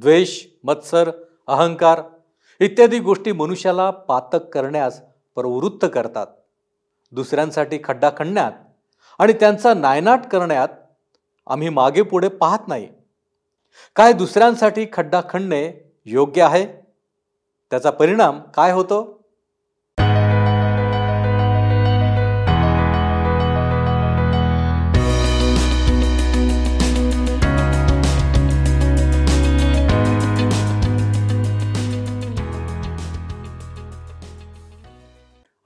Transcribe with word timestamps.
द्वेष 0.00 0.46
मत्सर 0.64 1.10
अहंकार 1.46 2.02
इत्यादी 2.60 2.98
गोष्टी 2.98 3.32
मनुष्याला 3.32 3.90
पातक 3.90 4.36
करण्यास 4.36 5.00
प्रवृत्त 5.34 5.86
करतात. 5.94 6.26
दुसऱ्यांसाठी 7.12 7.78
खड्डा 7.84 8.10
खणण्यात 8.18 8.52
आणि 9.18 9.32
त्यांचा 9.32 9.74
नायनाट 9.74 10.20
करण्यात 10.32 10.68
आम्ही 11.46 11.68
मागे 11.68 12.02
पुढे 12.02 12.28
पाहत 12.28 12.58
नाही. 12.68 12.88
काय 13.96 14.12
दुसऱ्यांसाठी 14.12 14.86
खड्डा 14.92 15.20
खणणे 15.30 15.92
योग्य 16.04 16.42
आहे? 16.42 16.66
त्याचा 17.70 17.90
परिणाम 17.90 18.40
काय 18.40 18.72
होतो? 18.72 19.17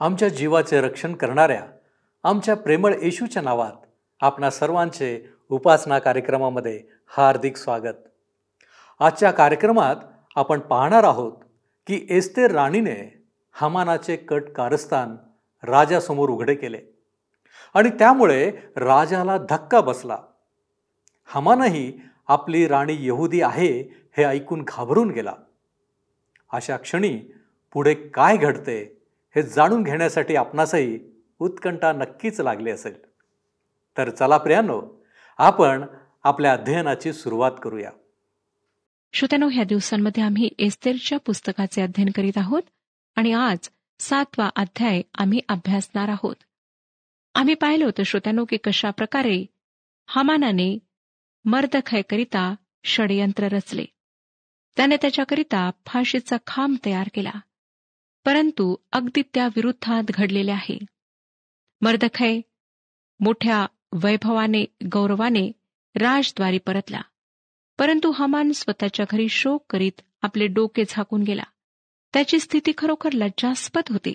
आमच्या 0.03 0.29
जीवाचे 0.29 0.81
रक्षण 0.81 1.15
करणाऱ्या 1.15 1.67
आमच्या 2.23 2.57
प्रेमळ 2.57 2.95
येशूच्या 3.03 3.43
नावात 3.43 3.73
आपणा 4.21 4.51
सर्वांचे 4.51 5.27
उपासना 5.49 5.99
कार्यक्रमामध्ये 5.99 6.83
हार्दिक 7.07 7.57
स्वागत. 7.57 8.09
आजच्या 9.01 9.31
कार्यक्रमात 9.31 9.97
आपण 10.37 10.61
पाहणार 10.61 11.05
आहोत 11.05 11.33
की 11.87 12.07
एस्तेर 12.11 12.51
राणीने 12.51 13.25
हमानाचे 13.53 14.17
कट 14.17 14.49
कारस्थान 14.51 15.17
राजासमोर 15.63 16.31
उघडे 16.31 16.55
केले 16.55 16.81
आणि 17.75 17.91
त्यामुळे 17.91 18.51
राजाला 18.77 19.37
धक्का 19.51 19.81
बसला. 19.81 20.19
हमानही 21.27 22.01
आपली 22.29 22.69
राणी 22.69 22.97
यहुदी 23.01 23.43
आहे 23.43 23.93
हे 24.17 24.25
ऐकून 24.25 24.63
घाबरून 24.63 25.11
गेला. 25.11 25.35
अशा 26.53 26.77
क्षणी 26.77 27.19
पुढे 27.73 27.95
काय 27.95 28.37
घडते 28.37 29.02
हे 29.37 29.43
जाणून 29.43 29.83
घेण्यासाठी 29.83 30.37
आपणासही 30.37 30.99
उत्कंठा 31.39 31.93
नक्कीच 31.93 32.41
लागली 32.41 32.71
असेल. 32.71 32.95
तर 33.97 34.11
चला 34.11 34.39
प्रियानो 34.39 35.05
आपण 35.39 35.87
आपल्या 36.23 36.53
अध्ययनाची 36.53 37.13
सुरुवात 37.13 37.53
करूया. 37.63 37.91
श्रोत्यानो 39.13 39.49
ह्या 39.49 39.65
दिवसांमध्ये 39.65 40.23
आम्ही 40.23 40.51
एस्तेरच्या 40.59 41.19
पुस्तकाचे 41.19 41.83
अध्ययन 41.83 42.09
करीत 42.15 42.33
आहोत 42.37 42.63
आणि 43.17 43.33
आज 43.33 43.59
सातवा 43.99 44.51
अध्याय 44.57 45.03
आम्ही 45.15 45.41
अभ्यासणार 45.49 46.09
आहोत. 46.09 46.37
आम्ही 47.35 47.55
पाहिलं 47.55 47.85
होतं 47.85 48.03
श्रोत्यानो 48.03 48.45
की 48.45 48.57
कशा 48.57 48.91
प्रकारे 48.91 49.47
हमानाने 50.07 50.79
मर्दखयकरिता 51.45 52.55
षडयंत्र 52.85 53.45
रचले. 53.45 53.85
त्याने 54.77 54.97
त्याच्याकरिता 54.97 55.71
फाशीचा 55.87 56.37
खांब 56.47 56.77
तयार 56.87 57.09
केला. 57.15 57.41
परंतु 58.25 58.77
अगदी 58.93 59.23
त्या 59.35 59.47
विरुद्धात 59.47 60.03
घडलेले 60.05 60.51
आहे. 60.51 60.79
मर्दखय 61.81 62.41
मोठ्या 63.21 63.67
वैभवाने 63.93 64.65
गौरवाने 64.93 65.53
राजद्वारी 65.95 66.59
परतला. 66.59 67.01
परंतु 67.79 68.11
हमान 68.11 68.53
स्वतःच्या 68.53 69.07
घरी 69.11 69.29
शोक 69.29 69.65
करीत 69.71 70.01
आपले 70.23 70.47
डोके 70.47 70.83
झाकून 70.89 71.23
गेला. 71.23 71.43
त्याची 72.13 72.39
स्थिती 72.39 72.73
खरोखर 72.79 73.13
लज्जास्पद 73.13 73.83
होती. 73.89 74.13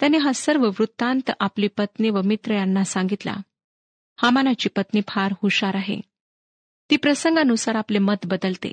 त्याने 0.00 0.18
हा 0.18 0.32
सर्व 0.32 0.68
वृत्तांत 0.68 1.30
आपली 1.40 1.68
पत्नी 1.68 2.10
व 2.10 2.22
मित्र 2.22 2.54
यांना 2.54 2.84
सांगितला. 2.84 3.36
हमानाची 4.22 4.68
पत्नी 4.68 5.00
फार 5.08 5.34
हुशार 5.42 5.74
आहे. 5.74 6.00
ती 6.90 6.96
प्रसंगानुसार 6.96 7.74
आपले 7.74 7.98
मत 7.98 8.26
बदलते. 8.26 8.72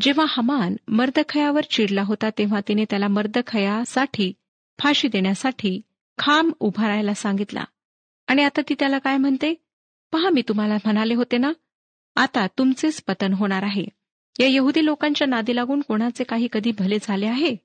जेव्हा 0.00 0.24
हमान 0.28 0.76
मर्दखयावर 0.88 1.64
चिडला 1.70 2.02
होता 2.02 2.30
तेव्हा 2.30 2.60
तिने 2.68 2.84
त्याला 2.90 3.08
मर्दखयासाठी 3.08 4.32
फाशी 4.78 5.08
देण्यासाठी 5.08 5.80
खांब 6.18 6.52
उभारायला 6.60 7.14
सांगितला. 7.14 7.64
आणि 8.26 8.44
आता 8.44 8.60
ती 8.68 8.74
त्याला 8.78 8.98
काय 8.98 9.16
म्हणते? 9.16 9.54
पहा 10.12 10.30
मी 10.30 10.42
तुम्हाला 10.48 10.74
म्हणाले 10.74 11.14
होते 11.14 11.38
ना 11.38 11.52
आता 12.16 12.46
तुमचेच 12.46 13.02
पतन 13.02 13.32
होणार 13.32 13.62
आहे. 13.62 13.84
या 14.40 14.46
यहुदी 14.46 14.84
लोकांच्या 14.84 15.26
नादी 15.26 15.56
लागून 15.56 15.80
कोणाचे 15.80 16.24
काही 16.24 16.48
कधी 16.52 16.72
भले 16.78 16.98
झाले 17.02 17.26
आहे? 17.26 17.56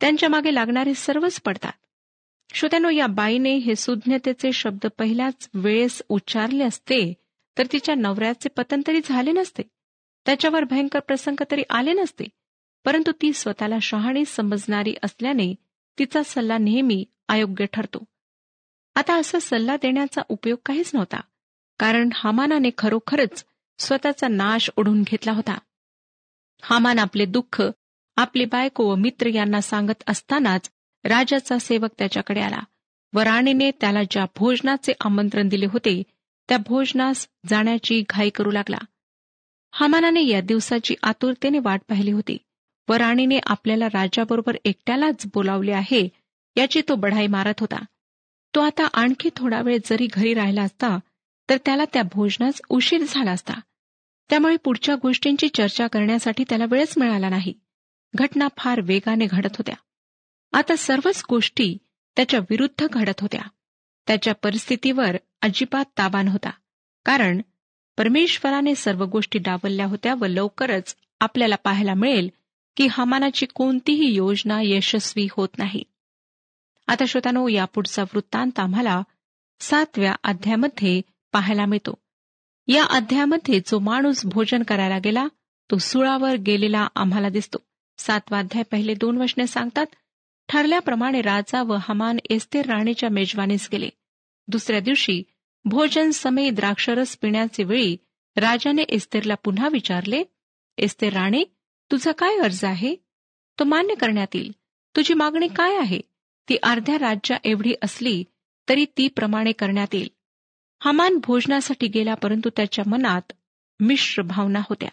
त्यांच्या 0.00 0.28
मागे 0.28 0.54
लागणारे 0.54 0.94
सर्वच 0.94 1.40
पडतात. 1.40 1.72
श्रोत्यानो 2.54 2.88
या 2.88 3.06
बाईने 3.06 3.56
हे 3.56 3.76
सुज्ञतेचे 3.76 4.52
शब्द 4.52 4.86
पहिल्याच 4.98 5.50
वेळेस 5.54 6.02
उच्चारले 6.08 6.64
असते 6.64 7.14
तर 7.58 7.66
तिच्या 7.72 7.94
नवऱ्याचे 7.94 8.48
पतन 8.48 8.80
तरी 8.86 9.00
झाले 9.04 9.32
नसते. 9.32 9.62
त्याच्यावर 10.26 10.64
भयंकर 10.64 11.00
प्रसंग 11.00 11.42
तरी 11.50 11.62
आले 11.70 11.92
नसते. 11.92 12.24
परंतु 12.84 13.12
ती 13.12 13.32
स्वतःला 13.32 13.78
शहाणी 13.82 14.24
समजणारी 14.24 14.94
असल्याने 15.02 15.54
तिचा 15.98 16.22
सल्ला 16.22 16.58
नेहमी 16.58 17.04
अयोग्य 17.28 17.66
ठरतो. 17.72 18.04
आता 18.94 19.16
असा 19.16 19.38
सल्ला 19.40 19.76
देण्याचा 19.76 20.22
उपयोग 20.28 20.58
काहीच 20.66 20.90
नव्हता. 20.94 21.20
कारण 21.78 22.08
हामानाने 22.14 22.70
खरोखरच 22.78 23.44
स्वतःचा 23.78 24.28
नाश 24.28 24.70
ओढून 24.76 25.02
घेतला 25.02 25.32
होता. 25.32 25.58
हामान 26.62 26.98
आपले 26.98 27.26
दुःख 27.26 27.62
आपली 28.16 28.44
बायको 28.44 28.92
व 28.92 28.94
मित्र 28.94 29.26
यांना 29.26 29.60
सांगत 29.60 30.02
असतानाच 30.06 30.70
राजाचा 31.04 31.58
सेवक 31.58 31.90
त्याच्याकडे 31.98 32.40
आला. 32.40 32.60
व 33.14 33.20
राणीने 33.20 33.70
त्याला 33.70 34.00
ज्या 34.10 34.26
भोजनाचे 34.36 34.92
आमंत्रण 35.00 35.48
दिले 35.48 35.66
होते 35.66 36.02
त्या 36.48 36.58
भोजनास 36.58 37.28
जाण्याची 37.48 38.04
घाई 38.10 38.30
करू 38.30 38.50
लागला. 38.50 38.78
हमानाने 39.74 40.26
या 40.26 40.40
दिवसाची 40.40 40.94
आतुरतेने 41.02 41.58
वाट 41.58 41.80
पाहिली 41.88 42.12
होती. 42.12 42.36
व 42.88 42.92
राणीने 42.92 43.38
आपल्याला 43.46 43.86
राजाबरोबर 43.86 44.56
एकट्यालाच 44.64 45.26
बोलावले 45.26 45.72
आहे 45.72 46.08
याची 46.56 46.82
तो 46.88 46.94
बढाई 46.94 47.26
मारत 47.26 47.60
होता. 47.60 47.84
तो 48.54 48.60
आता 48.60 48.84
आणखी 48.84 49.28
थोडा 49.36 49.60
वेळ 49.60 49.78
जरी 49.84 50.06
घरी 50.12 50.34
राहिला 50.34 50.62
असता 50.62 50.98
तर 51.50 51.56
त्याला 51.56 51.84
त्या 51.92 52.02
भोजनास 52.02 52.60
उशीर 52.68 53.04
झाला 53.08 53.30
असता. 53.30 53.54
त्यामुळे 54.30 54.56
पुढच्या 54.56 54.94
गोष्टींची 54.94 55.48
चर्चा 55.48 55.86
करण्यासाठी 55.86 56.44
त्याला 56.48 56.64
वेळच 56.70 56.94
मिळाला 56.96 57.28
नाही. 57.28 57.54
घटना 58.14 58.48
फार 58.58 58.80
वेगाने 58.80 59.26
घडत 59.26 59.56
होत्या. 59.58 59.74
आता 60.52 60.76
सर्वच 60.76 61.22
गोष्टी 61.30 61.76
त्याच्या 62.16 62.40
विरुद्ध 62.40 62.86
घडत 62.92 63.20
होत्या. 63.20 63.42
त्याच्या 64.06 64.34
परिस्थितीवर 64.34 65.16
अजिबात 65.42 65.84
ताबा 65.98 66.22
नव्हता. 66.22 66.50
कारण 67.04 67.40
परमेश्वराने 68.02 68.74
सर्व 68.74 69.04
गोष्टी 69.04 69.38
डावलल्या 69.38 69.86
होत्या 69.86 70.14
व 70.14 70.26
लवकरच 70.26 70.96
आपल्याला 71.20 71.56
पाहायला 71.56 71.94
मिळेल 71.94 72.28
की 72.76 72.88
हमानाची 72.90 73.46
कोणतीही 73.46 74.14
योजना 74.14 74.60
यशस्वी 74.62 75.28
होत 75.30 75.48
नाही. 75.58 75.82
आता 76.86 77.04
श्रोतानो 77.08 77.48
यापुढचा 77.48 78.02
वृत्तांत 78.02 78.58
आम्हाला 78.58 79.02
सातव्या 79.60 80.14
अध्यायामध्ये 80.24 81.00
पाहायला 81.32 81.66
मिळतो. 81.66 81.94
या 82.68 82.84
अध्यायामध्ये 82.84 83.60
जो 83.60 83.78
माणूस 83.78 84.26
भोजन 84.26 84.62
करायला 84.62 84.98
गेला 84.98 85.26
तो 85.70 85.78
सुळावर 85.78 86.36
गेलेला 86.36 86.88
आम्हाला 86.94 87.28
दिसतो. 87.28 87.58
सातवा 87.98 88.38
अध्याय 88.38 88.62
पहिले 88.62 88.94
दोन 88.94 89.16
वचने 89.16 89.46
सांगतात 89.46 89.86
ठरल्याप्रमाणे 90.48 91.20
राजा 91.20 91.62
व 91.62 91.76
हमान 91.80 92.18
एस्तेर 92.30 92.66
राणीच्या 92.66 93.08
मेजवानीस 93.08 93.68
गेले. 93.72 93.88
दुसऱ्या 94.48 94.80
दिवशी 94.80 95.22
भोजन 95.64 96.10
समय 96.10 96.50
द्राक्षरस 96.50 97.16
पिण्याचे 97.16 97.64
वेळी 97.64 97.96
राजाने 98.36 98.82
एस्तेरला 98.82 99.34
पुन्हा 99.34 99.68
विचारले 99.68 100.24
एस्तेर 100.78 101.12
राणे 101.12 101.42
तुझा 101.90 102.12
काय 102.12 102.38
अर्ज 102.38 102.64
आहे? 102.64 102.96
तो 103.58 103.64
मान्य 103.64 103.94
करण्यात 103.94 104.26
येईल. 104.34 104.52
तुझी 104.96 105.14
मागणी 105.14 105.48
काय 105.48 105.76
आहे? 105.76 106.00
ती 106.48 106.56
अर्ध्या 106.62 106.98
राज्या 106.98 107.36
एवढी 107.44 107.74
असली 107.82 108.24
तरी 108.68 108.84
ती 108.84 109.08
प्रमाणे 109.08 109.52
करण्यात 109.52 109.94
येईल. 109.94 110.08
हमान 110.80 111.18
भोजनासाठी 111.26 111.86
गेला 111.86 112.14
परंतु 112.14 112.50
त्याच्या 112.56 112.84
मनात 112.88 113.32
मिश्र 113.80 114.22
भावना 114.22 114.58
होत्या. 114.58 114.90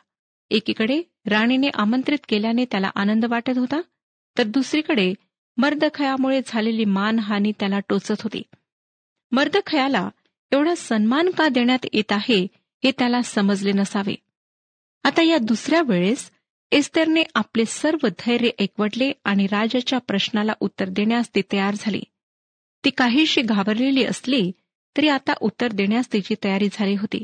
एकीकडे 0.49 1.01
राणीने 1.25 1.67
आमंत्रित 1.73 2.19
केल्याने 2.29 2.65
त्याला 2.65 2.91
आनंद 2.95 3.25
वाटत 3.25 3.57
होता 3.57 3.81
तर 4.37 4.43
दुसरीकडे 4.43 5.13
मर्दखयामुळे 5.57 6.41
झालेली 6.47 6.85
मानहानी 6.85 7.51
त्याला 7.51 7.79
टोचत 7.79 8.21
होती. 8.23 8.41
मर्दखयाला 9.31 10.09
एवढा 10.51 10.75
सन्मान 10.75 11.29
का 11.29 11.47
देण्यात 11.49 11.85
येत 11.93 12.11
आहे 12.11 12.47
हे 12.83 12.91
त्याला 12.91 13.21
समजले 13.21 13.71
नसावे. 13.71 14.15
आता 15.03 15.21
या 15.21 15.37
दुसऱ्या 15.37 15.81
वेळेस 15.81 16.31
एस्तेरने 16.71 17.23
आपले 17.35 17.65
सर्व 17.65 18.07
धैर्य 18.07 18.49
एकवटले 18.59 19.11
आणि 19.23 19.47
राजाच्या 19.47 19.99
प्रश्नाला 19.99 20.53
उत्तर 20.59 20.89
देण्यास 20.89 21.29
ती 21.35 21.41
तयार 21.51 21.75
झाली. 21.79 22.01
ती 22.85 22.89
काहीशी 22.89 23.41
घाबरलेली 23.41 24.03
असली 24.03 24.51
तरी 24.97 25.07
आता 25.07 25.33
उत्तर 25.41 25.67
देण्यास 25.71 26.13
तिची 26.13 26.35
तयारी 26.43 26.69
झाली 26.71 26.93
होती. 26.93 27.23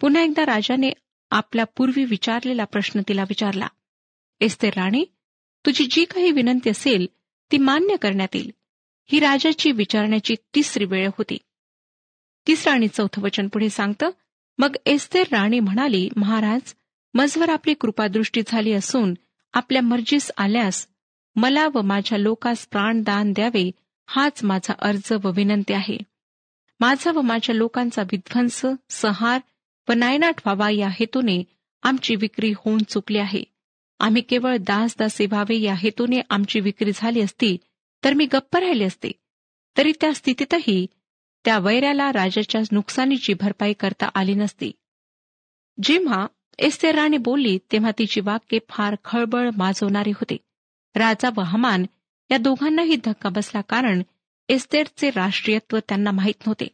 पुन्हा 0.00 0.22
एकदा 0.22 0.46
राजाने 0.46 0.90
आपल्या 1.30 1.64
पूर्वी 1.64 2.04
विचारलेला 2.04 2.64
प्रश्न 2.64 3.00
तिला 3.08 3.22
विचारला. 3.22 3.68
एस्तेर 4.40 4.72
राणी 4.76 5.04
तुझी 5.66 5.86
जी 5.90 6.04
काही 6.04 6.30
विनंती 6.30 6.70
असेल 6.70 7.06
ती 7.52 7.58
मान्य 7.58 7.96
करण्यात 7.96 8.36
येईल. 8.36 8.50
ही 9.12 9.20
राजाची 9.20 9.72
विचारण्याची 9.72 10.34
तिसरी 10.54 10.84
वेळ 10.84 11.08
होती. 11.08 11.38
तिसरं 12.50 12.72
आणि 12.72 12.88
चौथं 12.88 13.22
वचन 13.22 13.48
पुढे 13.48 13.70
सांगतं 13.70 14.10
मग 14.58 14.76
एस्तेर 14.86 15.26
राणी 15.32 15.60
म्हणाली 15.60 16.08
महाराज 16.16 16.74
मजवर 17.14 17.50
आपली 17.50 17.74
कृपादृष्टी 17.74 18.42
झाली 18.46 18.72
असून 18.72 19.14
आपल्या 19.52 19.82
मर्जीस 19.82 20.30
आल्यास 20.36 20.86
मला 21.36 21.68
व 21.74 21.80
माझ्या 21.82 22.18
लोकास 22.18 22.66
प्राणदान 22.66 23.32
द्यावे 23.32 23.70
हाच 24.06 24.44
माझा 24.44 24.72
अर्ज 24.78 25.12
व 25.24 25.30
विनंती 25.30 25.72
आहे. 25.72 25.98
माझा 26.80 27.12
व 27.12 27.20
माझ्या 27.20 27.54
लोकांचा 27.54 28.02
विध्वंस 28.02 28.66
संहार 28.90 29.40
व 29.88 29.92
नायनाट 29.92 30.34
व्हावा 30.38 30.70
या 30.70 30.88
हेतूने 30.88 31.44
आमची 31.82 32.16
विक्री 32.16 32.52
होऊन 32.56 32.82
चुकली 32.88 33.18
आहे. 33.18 33.42
आम्ही 34.00 34.22
केवळ 34.22 34.56
दास 34.56 34.94
दासे 34.98 35.26
व्हावे 35.26 35.60
या 35.60 35.74
हेतूने 35.74 36.20
आमची 36.30 36.60
विक्री 36.60 36.90
झाली 36.94 37.20
असती 37.20 37.56
तर 38.04 38.14
मी 38.14 38.26
गप्प 38.26 38.56
राहिले 38.56 38.84
असते. 38.84 39.12
तरी 39.76 39.92
त्या 40.00 40.14
स्थितीतही 40.14 40.86
त्या 41.44 41.58
वैऱ्याला 41.58 42.12
राजाच्या 42.12 42.60
नुकसानीची 42.72 43.34
भरपाई 43.34 43.72
करता 43.72 44.08
आली 44.14 44.34
नसती. 44.34 44.72
जेव्हा 45.82 46.26
एस्तेराने 46.58 47.02
राणी 47.02 47.16
बोलली 47.16 47.58
तेव्हा 47.72 47.90
तिची 47.98 48.20
वाक्ये 48.20 48.58
फार 48.68 48.96
खळबळ 49.04 49.50
माजवणारी 49.56 50.10
होते. 50.10 50.36
राजा 50.94 51.30
व 51.36 51.40
हमान 51.40 51.84
या 52.30 52.38
दोघांनाही 52.38 52.96
धक्का 53.04 53.28
बसला 53.28 53.60
कारण 53.60 54.02
एस्तेरचे 54.48 55.10
राष्ट्रीयत्व 55.10 55.78
त्यांना 55.78 56.10
माहीत 56.10 56.46
नव्हते. 56.46 56.68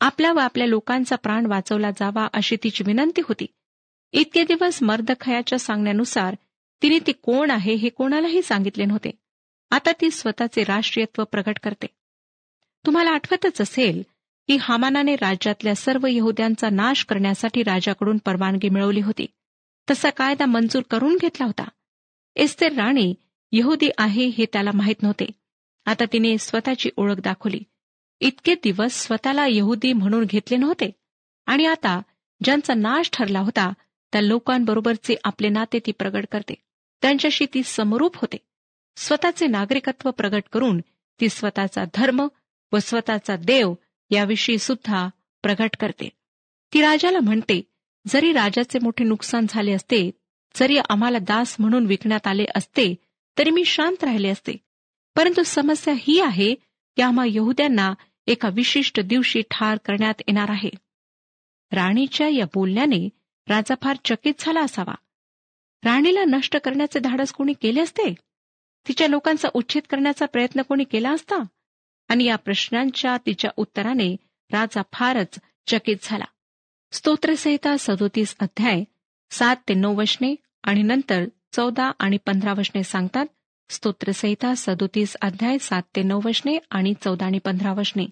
आपल्या 0.00 0.32
व 0.32 0.38
आपल्या 0.38 0.66
लोकांचा 0.66 1.16
प्राण 1.16 1.46
वाचवला 1.46 1.90
जावा 1.90 2.28
अशी 2.32 2.56
तिची 2.62 2.84
विनंती 2.86 3.20
होती. 3.24 3.46
इतके 4.12 4.42
दिवस 4.42 4.82
मर्दखयाच्या 4.82 5.58
सांगण्यानुसार 5.58 6.36
तिने 6.82 6.98
ती 6.98 7.12
कोण 7.12 7.50
आहे 7.50 7.74
हे 7.74 7.88
कोणालाही 7.88 8.42
सांगितले 8.42 8.84
नव्हते. 8.84 9.10
आता 9.70 9.92
ती 10.00 10.10
स्वतःचे 10.10 10.64
राष्ट्रीयत्व 10.64 11.24
प्रकट 11.24 11.58
करते. 11.62 11.86
तुम्हाला 12.86 13.10
आठवतच 13.10 13.60
असेल 13.60 14.02
की 14.48 14.56
हामानाने 14.56 15.16
राज्यातल्या 15.16 15.74
सर्व 15.74 16.06
यहुद्यांचा 16.10 16.68
नाश 16.70 17.04
करण्यासाठी 17.04 17.62
राजाकडून 17.62 18.18
परवानगी 18.18 18.68
मिळवली 18.68 19.00
होती. 19.00 19.26
तसा 19.90 20.10
कायदा 20.10 20.46
मंजूर 20.46 20.82
करून 20.90 21.16
घेतला 21.20 21.46
होता. 21.46 21.68
एस्तेर 22.36 22.72
राणी 22.72 23.14
यहुदी 23.52 23.88
आहे 23.98 24.26
हे 24.26 24.46
त्याला 24.52 24.70
माहीत 24.74 25.02
नव्हते. 25.02 25.24
आता 25.86 26.04
तिने 26.12 26.38
स्वतःची 26.38 26.90
ओळख 26.96 27.14
दाखवली. 27.14 27.60
इतके 28.20 28.54
दिवस 28.54 29.06
स्वतःला 29.06 29.46
यहुदी 29.50 29.92
म्हणून 29.92 30.24
घेतले 30.24 30.56
नव्हते. 30.56 30.90
आणि 31.46 31.66
आता 31.66 32.02
ज्यांचा 32.44 32.74
नाश 32.74 33.10
ठरला 33.12 33.40
होता 33.40 33.72
त्या 34.12 34.20
लोकांबरोबरचे 34.20 35.14
आपले 35.24 35.48
नाते 35.48 35.78
ती 35.78 35.92
प्रगट 35.92 36.24
करते. 36.32 36.54
त्यांच्याशी 37.02 37.46
ती 37.54 37.62
समरूप 37.62 38.16
होते. 38.16 38.36
स्वतःचे 38.96 39.46
नागरिकत्व 39.46 40.10
प्रगट 40.10 40.42
करून 40.52 40.80
ती 41.20 41.28
स्वतःचा 41.28 41.84
धर्म 41.94 42.28
व 42.74 42.78
स्वतःचा 42.78 43.36
देव 43.36 43.74
याविषयी 44.10 44.58
सुद्धा 44.58 45.08
प्रगट 45.42 45.76
करते. 45.80 46.08
ती 46.74 46.80
राजाला 46.80 47.18
म्हणते 47.20 47.62
जरी 48.06 48.32
राजाचे 48.32 48.78
मोठे 48.78 49.04
नुकसान 49.04 49.46
झाले 49.48 49.72
असते 49.72 50.10
जरी 50.56 50.78
आम्हाला 50.88 51.18
दास 51.18 51.56
म्हणून 51.58 51.86
विकण्यात 51.86 52.26
आले 52.26 52.44
असते 52.56 52.94
तरी 53.38 53.50
मी 53.50 53.64
शांत 53.64 54.04
राहिले 54.04 54.28
असते. 54.28 54.52
परंतु 55.16 55.42
समस्या 55.42 55.94
ही 55.98 56.20
आहे 56.20 56.54
की 56.96 57.02
आम्हा 57.02 57.24
यहुद्यांना 57.28 57.94
एका 58.26 58.48
विशिष्ट 58.48 59.00
दिवशी 59.00 59.42
ठार 59.50 59.78
करण्यात 59.84 60.14
येणार 60.20 60.50
आहे. 60.50 60.70
राणीच्या 61.72 62.28
या 62.28 62.44
बोलण्याने 62.54 63.08
राजा 63.48 63.74
फार 63.82 63.96
चकित 64.04 64.34
झाला 64.38 64.60
असावा. 64.60 64.94
राणीला 65.84 66.24
नष्ट 66.24 66.56
करण्याचे 66.56 66.98
धाडस 66.98 67.32
कोणी 67.32 67.52
केले 67.52 67.80
असते? 67.80 68.14
तिच्या 68.88 69.08
लोकांचा 69.08 69.48
उच्छेद 69.54 69.82
करण्याचा 69.90 70.26
प्रयत्न 70.26 70.62
कोणी 70.62 70.84
केला 70.84 71.10
असता? 71.10 71.36
आणि 72.08 72.24
या 72.24 72.36
प्रश्नांच्या 72.36 73.16
तिच्या 73.26 73.50
उत्तराने 73.56 74.16
राजा 74.52 74.82
फारच 74.92 75.38
चकित 75.66 75.96
झाला. 76.02 76.24
स्तोत्रसहिता 76.92 77.76
सदोतीस 77.78 78.36
अध्याय 78.40 78.84
सात 79.30 79.56
ते 79.68 79.74
नऊ 79.74 79.94
वशने 79.94 80.34
आणि 80.62 80.82
नंतर 80.82 81.24
चौदा 81.52 81.92
आणि 81.98 82.16
पंधरा 82.26 82.52
वशने 82.52 82.82
सांगतात 82.82 83.26
स्तोत्रसहिता 83.68 84.54
सदोतीस 84.56 85.16
अध्याय 85.22 85.58
सात 85.58 85.82
ते 85.96 86.02
नऊ 86.02 86.20
वशने 86.24 86.58
आणि 86.70 86.94
चौदा 87.04 87.26
आणि 87.26 87.38
पंधरा 87.38 87.72
वशने. 87.72 88.06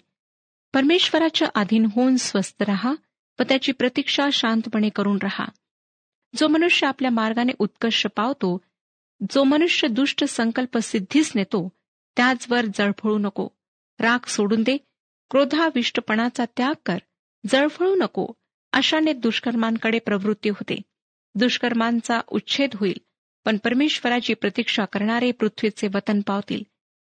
परमेश्वराच्या 0.73 1.47
अधीन 1.55 1.87
होऊन 1.95 2.15
स्वस्थ 2.15 2.63
रहा 2.63 2.93
व 3.39 3.43
त्याची 3.43 3.71
प्रतीक्षा 3.71 4.29
शांतपणे 4.33 4.89
करून 4.89 5.17
रहा. 5.23 5.45
जो 6.35 6.47
मनुष्य 6.47 6.87
आपल्या 6.87 7.11
मार्गाने 7.11 7.51
उत्कर्ष 7.59 8.07
पावतो 8.15 8.61
जो 9.31 9.43
मनुष्य 9.43 9.87
दुष्ट 9.87 10.23
संकल्प 10.23 10.77
सिद्धीस 10.77 11.31
नेतो 11.35 11.69
त्याचवर 12.17 12.65
जळफळू 12.65 13.17
नको. 13.17 13.47
राग 14.03 14.19
सोडून 14.27 14.63
दे. 14.63 14.77
क्रोधाविष्टपणाचा 15.29 16.45
त्याग 16.57 16.73
कर. 16.85 16.97
जळफळू 17.47 17.95
नको. 17.95 18.27
अशाने 18.73 19.13
दुष्कर्मांकडे 19.13 19.99
प्रवृत्ती 19.99 20.49
होते. 20.49 20.75
दुष्कर्मांचा 21.35 22.21
उच्छेद 22.27 22.69
होईल. 22.73 22.97
पण 23.45 23.57
परमेश्वराची 23.57 24.33
प्रतीक्षा 24.33 24.85
करणारे 24.85 25.31
पृथ्वीचे 25.31 25.87
वतन 25.87 26.21
पावतील. 26.21 26.63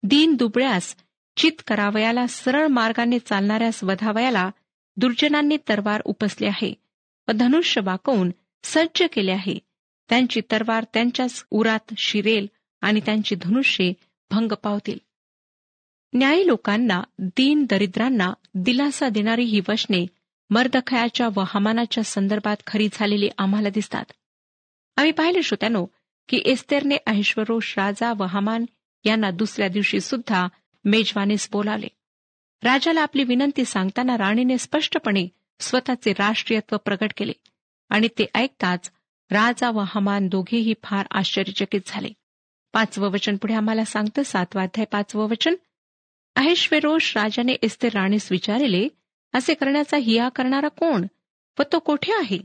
दीन 0.03 0.33
दुबळ्यास 0.33 0.95
चित 1.37 1.51
करावयाला 1.67 2.27
सरळ 2.27 2.67
मार्गाने 2.67 3.19
चालणाऱ्यास 3.19 3.83
वधावयाला 3.83 4.51
दुर्जनांनी 4.97 5.57
तरवार 5.69 6.01
उपसले 6.05 6.47
आहे. 6.47 6.73
व 7.27 7.31
धनुष्य 7.31 7.81
वाकवून 7.83 8.31
सज्ज 8.63 9.03
केले 9.13 9.31
आहे. 9.31 9.59
त्यांची 10.09 10.41
तरवार 10.51 10.85
त्यांच्याच 10.93 11.45
उरात 11.49 11.93
शिरेल 11.97 12.47
आणि 12.81 12.99
त्यांची 12.99 13.35
धनुष्ये 13.35 13.93
भंग 14.31 14.51
पावतील. 14.51 14.99
न्यायी 16.15 16.47
लोकांना 16.47 17.03
दीन 17.19 17.65
दरिद्रांना 17.69 18.33
दिलासा 18.53 19.09
देणारी 19.09 19.43
ही 19.43 19.59
वचने 19.69 20.07
मर्दखयाच्या 20.49 21.29
व 21.35 21.43
हमानाच्या 21.47 22.03
संदर्भात 22.03 22.57
खरी 22.67 22.89
झालेली 22.93 23.29
आम्हाला 23.37 23.69
दिसतात. 23.69 24.05
आम्ही 24.97 25.11
पाहिले 25.11 25.43
श्रोत्यानो 25.43 25.85
की 26.29 26.41
एस्तेरने 26.45 26.97
अहिश्वरोष 27.05 27.77
राजा 27.77 28.13
व 28.13 28.23
हमान 28.23 28.65
यांना 29.03 29.31
दुसऱ्या 29.31 29.67
दिवशी 29.67 29.99
सुद्धा 29.99 30.47
मेजवानीस 30.85 31.49
बोलावले. 31.51 31.87
राजाला 32.63 33.01
आपली 33.01 33.23
विनंती 33.23 33.65
सांगताना 33.65 34.17
राणीने 34.17 34.57
स्पष्टपणे 34.57 35.27
स्वतःचे 35.59 36.13
राष्ट्रीयत्व 36.13 36.77
प्रकट 36.77 37.11
केले 37.17 37.33
आणि 37.89 38.07
ते 38.07 38.25
ऐकताच 38.35 38.91
राजा 39.31 39.71
व 39.71 39.83
हमान 39.87 40.27
दोघेही 40.27 40.73
फार 40.83 41.05
आश्चर्यचकित 41.11 41.81
झाले. 41.85 42.09
पाचवं 42.73 43.11
वचन 43.11 43.37
पुढे 43.37 43.53
आम्हाला 43.53 43.85
सांगतं 43.85 44.23
सातवा 44.23 44.63
अध्याय 44.63 44.85
पाचवं 44.85 45.29
वचन. 45.29 45.55
अहेश्वेरोष 46.35 47.17
राजाने 47.17 47.53
एस्ते 47.53 47.89
राणीस 47.89 48.31
विचारले 48.31 48.87
असे 49.33 49.53
करण्याचा 49.53 49.97
हिया 49.97 50.29
करणारा 50.29 50.67
कोण? 50.67 51.05
व 51.59 51.63
तो 51.71 51.79
कोठे 51.79 52.13
आहे? 52.13 52.39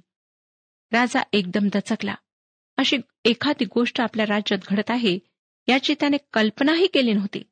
राजा 0.92 1.22
एकदम 1.32 1.68
दचकला. 1.74 2.14
अशी 2.76 2.96
एखादी 3.24 3.64
गोष्ट 3.64 4.00
आपल्या 4.00 4.26
राज्यात 4.26 4.60
घडत 4.68 4.90
आहे 4.90 5.18
याची 5.68 5.94
त्याने 6.00 6.16
कल्पनाही 6.32 6.86
केली 6.86 7.12
नव्हती. 7.12 7.42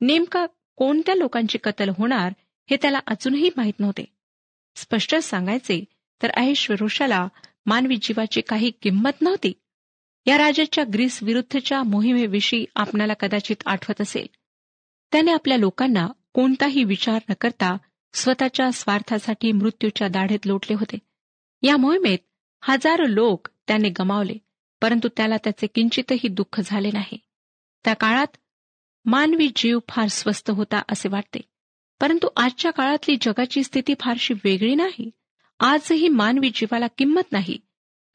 नेमका 0.00 0.46
कोणत्या 0.76 1.14
लोकांची 1.14 1.58
कत्तल 1.58 1.88
होणार 1.88 2.32
हे 2.70 2.76
त्याला 2.76 2.98
अजूनही 3.06 3.50
माहीत 3.56 3.80
नव्हते. 3.80 4.04
स्पष्ट 4.76 5.16
सांगायचे 5.16 5.84
तर 6.22 6.30
अहेश्वरुषाला 6.30 7.28
मानवी 7.66 7.96
जीवाची 7.96 8.40
काही 8.40 8.70
किंमत 8.70 9.22
नव्हती. 9.22 9.52
या 10.26 10.38
राजाच्या 10.38 10.84
ग्रीस 10.92 11.22
विरुद्धच्या 11.22 11.82
मोहिमेविषयी 11.82 12.64
आपणाला 12.74 13.14
कदाचित 13.14 13.56
आठवत 13.66 14.00
असेल. 14.00 14.26
त्याने 15.12 15.32
आपल्या 15.32 15.56
लोकांना 15.56 16.08
कोणताही 16.32 16.84
विचार 16.84 17.18
न 17.30 17.32
करता 17.40 17.76
स्वतःच्या 18.12 18.72
स्वार्थासाठी 18.72 19.52
मृत्यूच्या 19.52 20.08
दाढेत 20.08 20.46
लोटले 20.46 20.74
होते. 20.74 20.98
या 21.62 21.76
मोहिमेत 21.76 22.18
हजारो 22.62 23.06
लोक 23.06 23.48
त्याने 23.68 23.88
गमावले 23.88 24.34
परंतु 24.82 25.08
त्याला 25.16 25.36
त्याचे 25.36 25.66
किंचितही 25.66 26.28
दुःख 26.28 26.60
झाले 26.64 26.90
नाही. 26.92 27.18
त्या 27.84 27.94
काळात 27.94 28.36
मानवी 29.04 29.48
जीव 29.56 29.78
फार 29.88 30.06
स्वस्त 30.06 30.50
होता 30.50 30.82
असे 30.88 31.08
वाटते 31.08 31.40
परंतु 32.00 32.28
आजच्या 32.36 32.70
काळातली 32.70 33.16
जगाची 33.22 33.62
स्थिती 33.62 33.94
फारशी 34.00 34.34
वेगळी 34.34 34.74
नाही. 34.74 35.10
आजही 35.60 36.08
मानवी 36.08 36.50
जीवाला 36.54 36.86
किंमत 36.86 37.32
नाही. 37.32 37.58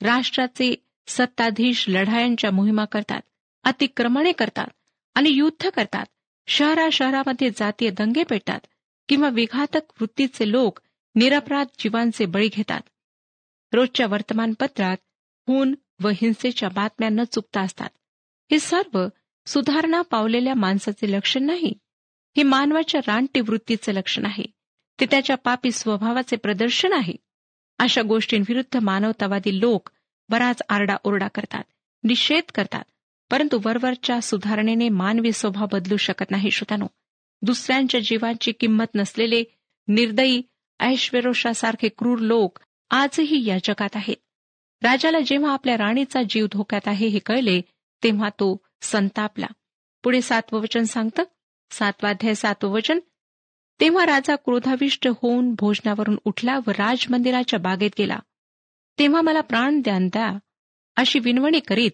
राष्ट्राचे 0.01 0.75
सत्ताधीश 1.07 1.85
लढायांच्या 1.89 2.51
मोहिमा 2.51 2.85
करतात 2.85 3.21
अतिक्रमणे 3.63 4.31
करतात 4.31 4.67
आणि 5.15 5.29
युद्ध 5.29 5.69
करतात. 5.69 6.05
शहरा 6.47 6.89
शहरामध्ये 6.91 7.49
जातीय 7.49 7.89
दंगे 7.89 8.23
पेटतात 8.23 8.59
किंवा 9.09 9.29
विघातक 9.29 9.91
वृत्तीचे 9.99 10.51
लोक 10.51 10.79
निरपराध 11.15 11.67
जीवांचे 11.79 12.25
बळी 12.25 12.47
घेतात. 12.47 12.81
रोजच्या 13.73 14.07
वर्तमानपत्रात 14.07 14.97
खून 15.45 15.75
व 16.03 16.09
हिंसेच्या 16.09 16.69
बातम्या 16.69 17.09
न 17.09 17.23
चुकता 17.31 17.61
असतात. 17.61 17.89
हे 18.51 18.59
सर्व 18.59 19.07
सुधारणा 19.45 20.01
पावलेल्या 20.01 20.53
माणसाचे 20.53 21.11
लक्षण 21.11 21.43
नाही. 21.43 21.73
हे 22.37 22.43
मानवाच्या 22.43 23.01
रानटी 23.07 23.39
वृत्तीचे 23.39 23.95
लक्षण 23.95 24.25
आहे. 24.25 24.43
ते 24.99 25.05
त्याच्या 25.05 25.37
पापी 25.37 25.71
स्वभावाचे 25.71 26.35
प्रदर्शन 26.35 26.93
आहे. 26.93 27.13
अशा 27.79 28.01
गोष्टींविरुद्ध 28.01 28.77
मानवतावादी 28.77 29.59
लोक 29.59 29.89
बराच 30.29 30.61
आरडाओरडा 30.69 31.27
करतात 31.27 31.63
निषेध 32.03 32.51
करतात 32.55 32.83
परंतु 33.31 33.59
वरवरच्या 33.65 34.21
सुधारणेने 34.21 34.89
मानवी 34.89 35.31
स्वभाव 35.31 35.67
बदलू 35.71 35.97
शकत 35.97 36.31
नाही 36.31 36.51
श्रोतानो 36.51 36.87
दुसऱ्यांच्या 37.41 37.99
जीवाची 37.99 38.51
किंमत 38.51 38.85
नसलेले 38.95 39.43
निर्दयी 39.87 40.41
ऐश्वरोषासारखे 40.79 41.89
क्रूर 41.89 42.19
लोक 42.19 42.59
आजही 42.89 43.47
या 43.47 43.57
जगात 43.63 43.89
आहेत. 43.95 44.15
राजाला 44.83 45.19
जेव्हा 45.19 45.53
आपल्या 45.53 45.77
राणीचा 45.77 46.21
जीव 46.29 46.47
धोक्यात 46.51 46.87
आहे 46.87 47.07
हे 47.07 47.19
कळले 47.19 47.61
तेव्हा 48.03 48.29
तो 48.29 48.65
संतापला. 48.81 49.47
पुढे 50.03 50.21
सातवं 50.21 50.61
वचन 50.61 50.83
सांगतं? 50.83 51.23
सातवाध्याय 51.71 52.35
सातवं 52.35 52.71
वचन. 52.71 52.99
तेव्हा 53.79 54.05
राजा 54.05 54.35
क्रोधाविष्ट 54.35 55.07
होऊन 55.07 55.53
भोजनावरून 55.53 56.17
उठला 56.25 56.59
व 56.67 56.69
राजमंदिराच्या 56.69 57.59
बागेत 57.59 57.89
गेला. 57.97 58.19
तेव्हा 58.99 59.21
मला 59.21 59.41
प्राण 59.41 59.81
द्यान 59.81 60.07
द्या 60.07 60.37
अशी 60.95 61.19
विनवणी 61.19 61.59
करीत 61.59 61.91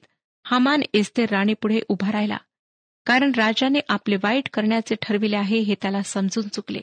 हमान 0.47 0.81
एस्तेर 0.93 1.29
राणीपुढे 1.29 1.79
उभा 1.87 2.11
राहिला. 2.11 2.37
कारण 3.05 3.31
राजाने 3.37 3.79
आपले 3.89 4.15
वाईट 4.15 4.49
करण्याचे 4.53 4.95
ठरविले 5.01 5.35
आहे 5.35 5.59
हे 5.59 5.75
त्याला 5.81 6.01
समजून 6.01 6.47
चुकले. 6.47 6.79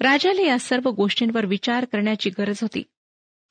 राजाला 0.00 0.42
या 0.42 0.58
सर्व 0.58 0.90
गोष्टींवर 0.90 1.46
विचार 1.46 1.84
करण्याची 1.84 2.30
गरज 2.30 2.58
होती. 2.62 2.82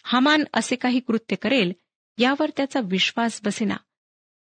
हमान 0.04 0.44
असे 0.54 0.76
काही 0.76 1.00
कृत्य 1.00 1.36
करेल 1.36 1.74
यावर 2.18 2.50
त्याचा 2.58 2.80
विश्वास 2.84 3.42
बसेना. 3.44 3.76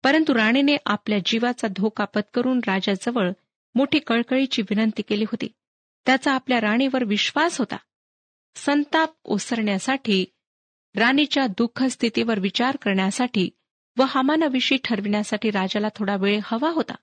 परंतु 0.03 0.33
राणीने 0.33 0.77
आपल्या 0.85 1.19
जीवाचा 1.25 1.67
धोका 1.67 2.05
पत्करून 2.05 2.59
राजाजवळ 2.67 3.31
मोठी 3.75 3.99
कळकळीची 3.99 4.61
विनंती 4.61 5.01
केली 5.01 5.23
होती. 5.23 5.47
त्याचा 6.05 6.31
आपल्या 6.31 6.61
राणीवर 6.61 7.03
विश्वास 7.03 7.57
होता. 7.57 7.77
संताप 8.55 9.09
ओसरण्यासाठी 9.23 10.25
राणीच्या 10.95 11.47
दुःख 11.47 11.83
स्थितीवर 11.83 12.39
विचार 12.39 12.75
करण्यासाठी 12.75 13.49
व 13.97 14.03
हमानाविषयी 14.07 14.77
ठरविण्यासाठी 14.83 15.51
राजाला 15.51 15.87
थोडा 15.95 16.15
वेळ 16.15 16.39
हवा 16.43 16.69
होता. 16.69 16.95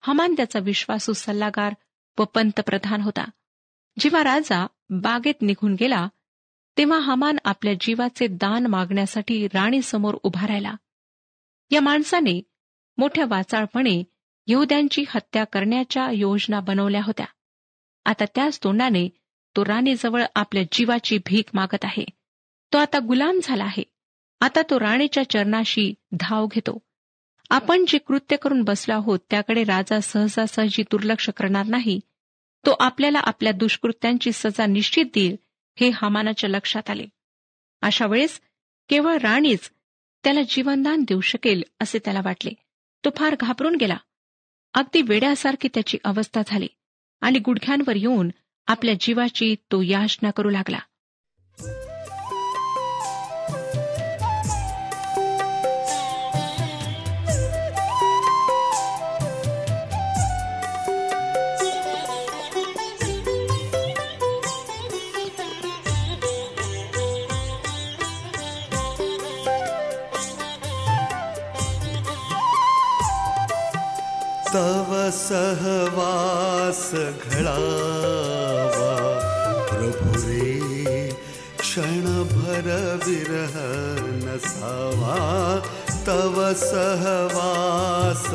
हमान 0.00 0.34
त्याचा 0.36 0.58
विश्वासू 0.58 1.12
सल्लागार 1.12 1.74
व 2.18 2.24
पंतप्रधान 2.24 3.00
होता. 3.00 3.24
जेव्हा 3.98 4.24
राजा 4.24 4.66
बागेत 4.90 5.42
निघून 5.42 5.76
गेला 5.80 6.08
तेव्हा 6.78 6.98
हमान 6.98 7.36
आपल्या 7.44 7.74
जीवाचे 7.80 8.26
दान 8.26 8.66
मागण्यासाठी 8.66 9.46
राणीसमोर 9.46 10.16
उभा 10.22 10.46
राहिला. 10.46 10.74
या 11.70 11.80
माणसाने 11.80 12.42
मोठ्या 12.98 13.24
वाचाळपणे 13.28 14.02
यहुद्यांची 14.46 15.04
हत्या 15.08 15.44
करण्याच्या 15.44 16.10
योजना 16.10 16.60
बनवल्या 16.60 17.02
होत्या. 17.04 17.26
आता 18.04 18.24
त्याच 18.34 18.64
तोंडाने 18.64 19.08
तो 19.56 19.64
राणीजवळ 19.64 20.24
आपल्या 20.34 20.62
जीवाची 20.72 21.18
भीक 21.18 21.44
मागत 21.54 21.84
आहे. 21.84 22.04
तो 22.72 22.78
आता 22.78 22.98
गुलाम 22.98 23.40
झाला 23.42 23.64
आहे. 23.64 23.82
आता 24.40 24.62
तो 24.70 24.80
राणीच्या 24.80 25.30
चरणाशी 25.30 25.94
धाव 26.12 26.46
घेतो. 26.46 26.78
आपण 27.50 27.84
जे 27.88 27.98
कृत्य 27.98 28.36
करून 28.36 28.62
बसलो 28.62 28.94
आहोत 28.94 29.18
त्याकडे 29.30 29.64
राजा 29.64 30.00
सहजासहजी 30.00 30.82
दुर्लक्ष 30.82 31.30
करणार 31.30 31.66
नाही. 31.66 32.00
तो 32.66 32.76
आपल्याला 32.80 33.18
आपल्या 33.18 33.52
दुष्कृत्यांची 33.52 34.32
सजा 34.32 34.66
निश्चित 34.66 35.04
देईल 35.04 35.36
हे 35.80 35.90
हमानाच्या 35.94 36.50
लक्षात 36.50 36.90
आले. 36.90 37.04
अशा 37.82 38.06
वेळेस 38.06 38.40
केवळ 38.88 39.16
राणीच 39.16 39.70
त्याला 40.24 40.40
जीवनदान 40.48 41.04
देऊ 41.08 41.20
शकेल 41.20 41.62
असे 41.80 41.98
त्याला 41.98 42.20
वाटले. 42.24 42.50
तो 43.04 43.08
फार 43.16 43.36
घाबरून 43.40 43.74
गेला. 43.74 43.96
अगदी 44.74 45.02
वेड्यासारखी 45.02 45.68
त्याची 45.74 45.98
अवस्था 46.04 46.40
झाली 46.46 46.66
आणि 47.20 47.38
गुडघ्यांवर 47.38 47.96
येऊन 47.96 48.28
आपल्या 48.66 48.94
जीवाची 49.00 49.54
तो 49.54 49.82
याचना 49.82 50.30
करू 50.30 50.50
लागला. 50.50 50.78
तव 74.54 74.88
सहवास 75.14 76.80
घडावा 77.30 78.94
प्रभुरे 79.68 81.08
क्षणभर 81.60 82.68
विरह 83.04 83.54
न 84.24 84.38
सावा 84.46 85.18
तव 86.06 86.40
सहवास 86.62 88.26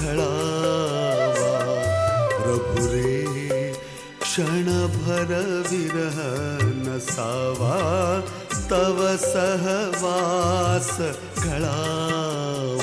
घडावा 0.00 1.54
प्रभुरे 2.40 3.72
क्षणभर 4.22 5.32
विरह 5.70 6.18
न 6.82 6.98
सावा 7.10 7.78
तव 8.70 8.98
सहवास 9.26 10.90
घडावा 11.44 12.79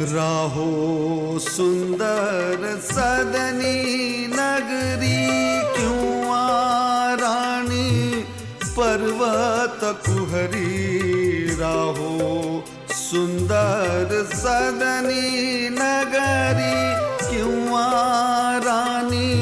राहो 0.00 1.38
सुंदर 1.38 2.80
सदनी 2.84 4.26
नगरी 4.26 5.28
किंवा 5.76 6.42
राणी 7.20 8.22
पर्वत 8.78 9.80
कुहरी? 10.06 11.46
राहो 11.60 12.64
सुंदर 12.92 14.12
सदनी 14.34 15.68
नगरी 15.78 16.76
किंवा 17.30 17.86
राणी 18.66 19.34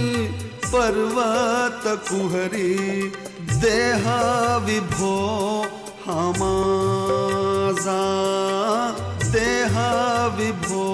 पर्वत 0.66 1.82
कुहरी? 2.10 2.74
देह 3.64 4.06
विभो 4.66 5.16
हमाजा 6.06 8.02
विभो 10.38 10.84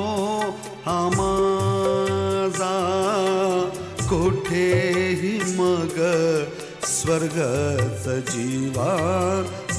आमासा 0.90 2.72
कोेहि 4.10 5.32
मग 5.58 5.96
स्वर्गत 6.90 8.04
जीवा 8.30 8.94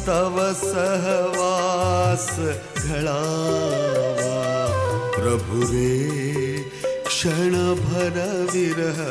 तव 0.08 0.38
सहवास 0.62 2.28
वास 2.38 2.38
ग 2.86 3.18
प्रभुरे 5.16 5.98
क्षणभर 7.08 8.20
विरह 8.54 9.02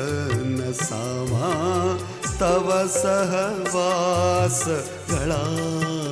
न 0.45 0.73
सामा 0.83 1.53
तव 2.41 2.71
सहवास 2.97 4.63
वास 4.69 6.10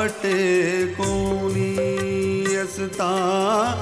वटे 0.00 0.86
कोणी 0.96 2.56
असता 2.56 3.08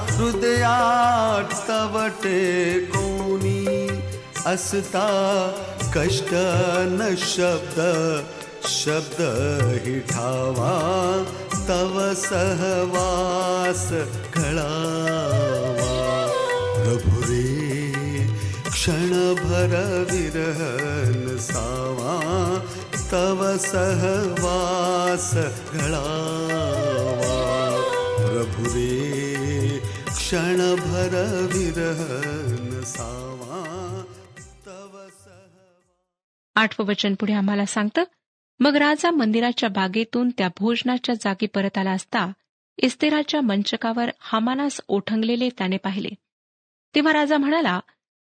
हृदयात 0.09 1.53
तवटे 1.67 2.39
कोणी 2.93 3.87
असता 4.51 5.05
कष्ट 5.95 6.33
न 6.91 7.07
शब्द 7.25 7.79
शब्द 8.69 9.21
ही 9.85 9.99
ठावा 10.09 10.73
तव 11.69 11.97
सहवास 12.23 13.87
कळावा 14.35 15.95
प्रभुरे 16.75 17.47
क्षणभर 18.71 19.77
विरहन 20.11 21.37
सावा 21.47 22.17
तव 23.11 23.57
सहवास 23.57 25.33
घळावा. 25.71 26.09
प्रभुरे 28.17 29.79
क्षणभर 30.07 31.41
विरह 31.53 32.03
नसावा. 32.61 34.03
तव 34.65 34.97
आठवं 36.55 36.85
वचन 36.85 37.13
पुढे 37.13 37.33
आम्हाला 37.33 37.65
सांगतं 37.65 38.03
मग 38.59 38.75
राजा 38.75 39.11
मंदिराच्या 39.11 39.69
बागेतून 39.69 40.29
त्या 40.29 40.47
भोजनाच्या 40.59 41.15
जागी 41.15 41.45
परत 41.45 41.77
आला 41.77 41.91
असता 41.91 42.31
इस्तेराच्या 42.77 43.41
मंचकावर 43.41 44.09
हामानास 44.19 44.81
ओठंगलेले 44.87 45.49
त्याने 45.49 45.77
पाहिले. 45.77 46.09
तेव्हा 46.95 47.13
राजा 47.13 47.37
म्हणाला 47.37 47.79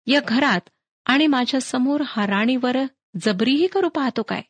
या 0.07 0.21
घरात 0.29 0.61
आणि 1.07 1.27
माझ्यासमोर 1.27 2.03
हा 2.07 2.27
राणीवर 2.27 2.77
जबरीही 3.23 3.67
करू 3.67 3.89
पाहतो 3.89 4.23
काय? 4.23 4.43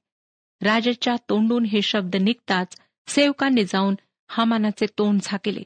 राजाच्या 0.62 1.16
तोंडून 1.28 1.64
हे 1.64 1.82
शब्द 1.82 2.16
निघताच 2.16 2.80
सेवकांनी 3.08 3.64
जाऊन 3.64 3.94
हामानाचे 4.28 4.86
तोंड 4.98 5.20
झाकेले. 5.22 5.62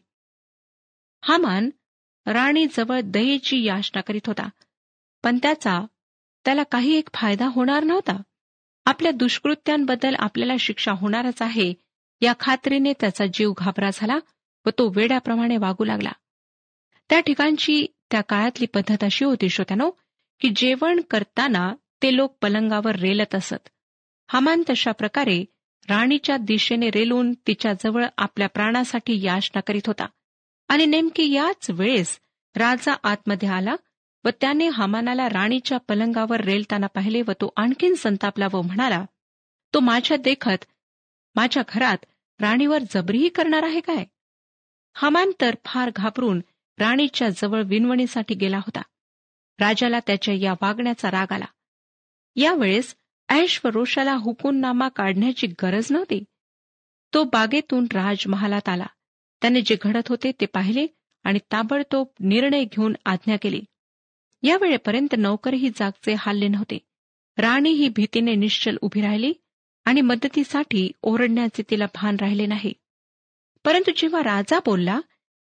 हामान 1.23 1.71
राणीजवळ 2.27 3.01
दयेची 3.05 3.65
याचना 3.65 4.01
करीत 4.01 4.27
होता 4.27 4.49
पण 5.23 5.39
त्याचा 5.43 5.87
त्याला 6.45 6.63
काही 6.63 6.95
एक 6.95 7.09
फायदा 7.15 7.47
होणार 7.47 7.85
नव्हता. 7.85 8.17
आपल्या 8.85 9.13
दुष्कृत्यांबद्दल 9.13 10.15
आपल्याला 10.19 10.55
शिक्षा 10.61 10.93
होणारच 10.93 11.43
आहे 11.43 11.75
या 12.21 12.33
खात्रीने 12.41 12.93
त्याचा 12.93 13.25
जीव 13.33 13.53
घाबरा 13.59 13.91
झाला 13.95 14.19
व 14.67 14.71
तो 14.71 14.93
वेड्याप्रमाणे 14.97 15.57
वागू 15.57 15.85
लागला. 15.85 16.13
त्या 17.11 17.21
ठिकाणची 17.21 17.87
त्या 18.11 18.21
काळातली 18.21 18.67
पद्धत 18.67 19.05
अशी 19.05 19.25
होती 19.25 19.49
श्रोत्यानो 19.49 19.91
की 20.41 20.53
जेवण 20.57 21.01
करताना 21.01 21.75
ते 22.03 22.17
लोक 22.17 22.37
पलंगावर 22.43 22.97
रेलत 22.97 23.35
असत. 23.35 23.69
हमान 24.29 24.63
तशा 24.71 24.93
प्रकारे 24.93 25.45
राणीच्या 25.89 26.37
दिशेने 26.37 26.91
रेलून 26.91 27.33
तिच्याजवळ 27.47 28.07
आपल्या 28.17 28.49
प्राणासाठी 28.49 29.25
याचना 29.25 29.61
करीत 29.61 29.87
होता. 29.87 30.07
आणि 30.69 30.87
नेमकी 30.87 31.33
याच 31.33 31.71
वेळेस 31.71 32.21
राजा 32.57 32.95
आतमध्ये 33.03 33.49
आला 33.49 33.75
व 34.25 34.29
त्याने 34.41 34.69
हमानाला 34.69 35.29
राणीच्या 35.29 35.79
पलंगावर 35.79 36.41
रेलताना 36.41 36.87
पाहिले 36.87 37.23
व 37.23 37.31
तो 37.31 37.53
आणखीन 37.57 37.95
संतापला 37.95 38.47
व 38.53 38.63
म्हणाला 38.63 39.05
तो 39.75 39.81
माझ्या 39.81 40.17
देखत 40.17 40.65
माझ्या 41.35 41.63
घरात 41.69 42.05
राणीवर 42.41 42.79
जबरीही 42.95 43.29
करणार 43.29 43.63
आहे 43.63 43.81
काय? 43.81 44.05
हमान 44.95 45.31
तर 45.41 45.55
फार 45.65 45.91
घाबरून 45.97 46.43
राणीच्या 46.79 47.29
जवळ 47.29 47.63
विनवणीसाठी 47.63 48.35
गेला 48.35 48.59
होता. 48.59 48.83
राजाला 49.61 50.01
त्याच्या 50.01 50.35
या 50.35 50.53
वागण्याचा 50.53 51.11
राग 51.11 51.33
आला. 51.33 51.45
यावेळेस 52.37 52.97
ऐश 53.29 53.61
व 53.65 53.69
रोषाला 53.69 54.15
हुकूमनामा 54.15 54.89
काढण्याची 54.89 55.47
गरज 55.47 55.87
नव्हती. 55.91 56.25
तो 57.15 57.25
बागेतून 57.25 57.87
राजमहालात 57.93 58.69
आला. 58.69 58.87
त्याने 59.43 59.61
जे 59.61 59.77
घडत 59.83 60.09
होते 60.09 60.33
ते 60.41 60.47
पाहिले 60.47 60.87
आणि 61.23 61.39
ताबडतोब 61.53 62.07
निर्णय 62.21 62.65
घेऊन 62.65 62.97
आज्ञा 63.05 63.37
केली. 63.43 63.63
या 64.43 64.57
वेळेपर्यंत 64.57 65.15
नौकरही 65.19 65.71
जागचे 65.71 66.15
हालले 66.19 66.49
नव्हते. 66.49 66.79
राणी 67.39 67.71
ही 67.71 67.89
भीतीने 67.89 68.35
निश्चल 68.35 68.77
उभी 68.81 69.01
राहिली 69.01 69.33
आणि 69.85 70.01
मदतीसाठी 70.01 70.93
ओरडण्याचे 71.03 71.63
तिला 71.71 71.87
भान 71.95 72.17
राहिले 72.21 72.47
नाही. 72.47 72.73
परंतु 73.65 73.91
जेव्हा 73.97 74.23
राजा 74.23 74.59
बोलला 74.67 75.01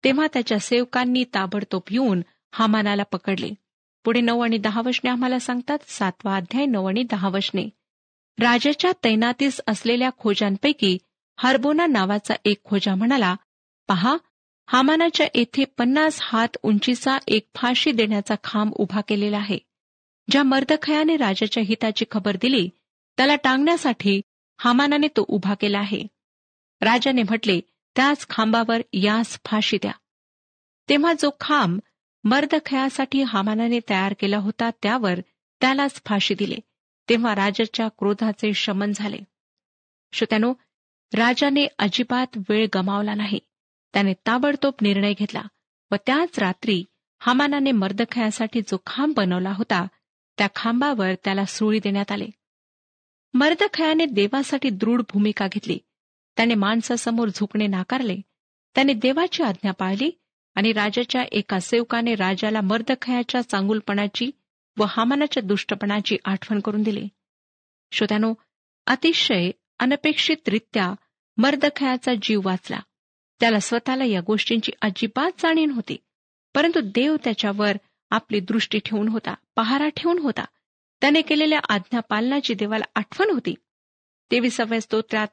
तेव्हा 0.04 0.26
त्याच्या 0.32 0.58
सेवकांनी 0.58 1.24
ताबडतोब 1.34 1.82
येऊन 1.90 2.20
हामानाला 2.52 3.02
पकडले. 3.02 3.50
पुढे 4.04 4.20
नऊ 4.20 4.40
आणि 4.40 4.58
दहा 4.58 4.82
वशने 4.84 5.10
आम्हाला 5.10 5.38
सांगतात 5.38 5.78
सातवा 5.88 6.36
अध्याय 6.36 6.66
नऊ 6.66 6.88
आणि 6.88 7.02
दहा 7.02 7.28
वशने. 7.28 7.64
राजाच्या 8.40 8.92
तैनातीस 9.04 9.60
असलेल्या 9.66 10.10
खोजांपैकी 10.18 10.98
हरबोना 11.38 11.86
नावाचा 11.86 12.34
एक 12.44 12.64
खोजा 12.64 12.94
म्हणाला 12.94 13.36
पहा 13.88 14.16
हामानाच्या 14.66 15.28
येथे 15.34 15.64
पन्नास 15.64 16.18
हात 16.22 16.48
उंचीचा 16.62 17.18
एक 17.28 17.48
फाशी 17.54 17.92
देण्याचा 17.92 18.34
खांब 18.44 18.72
उभा 18.72 19.00
केलेला 19.00 19.36
आहे. 19.36 19.58
ज्या 20.30 20.42
मर्दखयाने 20.42 21.16
राजाच्या 21.16 21.62
हिताची 21.62 22.04
खबर 22.10 22.36
दिली 22.42 22.68
त्याला 23.16 23.36
टांगण्यासाठी 23.36 24.20
हामानाने 24.58 25.06
तो 25.06 25.24
उभा 25.28 25.54
केला 25.54 25.78
आहे. 25.78 26.02
राजाने 26.80 27.22
म्हटले 27.22 27.60
त्याच 27.96 28.28
खांबावर 28.28 28.80
यास 28.92 29.40
फाशी 29.44 29.76
द्या. 29.76 29.92
तेव्हा 30.88 31.12
जो 31.12 31.30
खांब 31.40 31.80
मर्दखयासाठी 32.24 33.22
हामानाने 33.22 33.78
तयार 33.88 34.14
केला 34.20 34.38
होता 34.38 34.70
त्यावर 34.70 35.20
त्यालाच 35.60 36.02
फाशी 36.06 36.34
दिले 36.34 36.56
तेव्हा 37.08 37.34
राजाच्या 37.34 37.88
क्रोधाचे 37.88 38.54
शमन 38.54 38.92
झाले. 38.94 39.18
श्रोत्यानो 40.12 40.54
राजाने 41.14 41.66
अजिबात 41.78 42.26
वेळ 42.48 42.66
गमावला 42.74 43.14
नाही. 43.14 43.38
त्याने 43.92 44.12
ताबडतोब 44.26 44.72
निर्णय 44.82 45.12
घेतला 45.12 45.42
व 45.90 45.94
त्याच 46.06 46.38
रात्री 46.38 46.84
हामानाने 47.18 47.72
मर्दखयासाठी 47.72 48.60
जो 48.60 48.76
खांब 48.86 49.14
बनवला 49.16 49.52
होता 49.52 49.86
त्या 50.38 50.48
खांबावर 50.54 51.14
त्याला 51.24 51.44
सुळी 51.44 51.78
देण्यात 51.78 52.12
आले. 52.12 52.26
मर्दखयाने 53.34 54.06
देवासाठी 54.06 54.70
दृढ 54.70 55.00
भूमिका 55.00 55.46
घेतली. 55.46 55.78
त्याने 56.36 56.54
माणसासमोर 56.54 57.28
झुकणे 57.28 57.66
नाकारले. 57.66 58.16
त्याने 58.74 58.92
देवाची 58.92 59.42
आज्ञा 59.42 59.72
पाळली 59.72 60.21
आणि 60.54 60.72
राजाच्या 60.72 61.22
एका 61.32 61.60
सेवकाने 61.60 62.14
राजाला 62.14 62.60
मर्दखयाच्या 62.60 63.42
चांगुलपणाची 63.42 64.30
व 64.78 64.84
हामानाच्या 64.88 65.42
दुष्टपणाची 65.42 66.16
आठवण 66.24 66.60
करून 66.60 66.82
दिली. 66.82 67.08
श्रोत्यानो 67.92 68.34
अतिशय 68.86 69.50
अनपेक्षितरित्या 69.78 70.94
मर्दखयाचा 71.36 72.12
जीव 72.22 72.40
वाचला. 72.44 72.80
त्याला 73.40 73.60
स्वतःला 73.60 74.04
या 74.04 74.20
गोष्टींची 74.20 74.72
अजिबात 74.82 75.30
जाणीव 75.38 75.70
होती 75.74 75.96
परंतु 76.54 76.80
देव 76.84 77.16
त्याच्यावर 77.24 77.76
आपली 78.10 78.40
दृष्टी 78.40 78.78
ठेवून 78.78 79.08
होता 79.08 79.34
पहारा 79.56 79.88
ठेवून 79.88 80.18
होता. 80.18 80.44
त्याने 81.00 81.22
केलेल्या 81.22 81.60
आज्ञा 81.68 82.00
पालनाची 82.00 82.54
देवाला 82.54 82.84
आठवण 82.94 83.30
होती. 83.30 83.54
तेविसाव्या 84.30 84.80
स्तोत्रात 84.80 85.28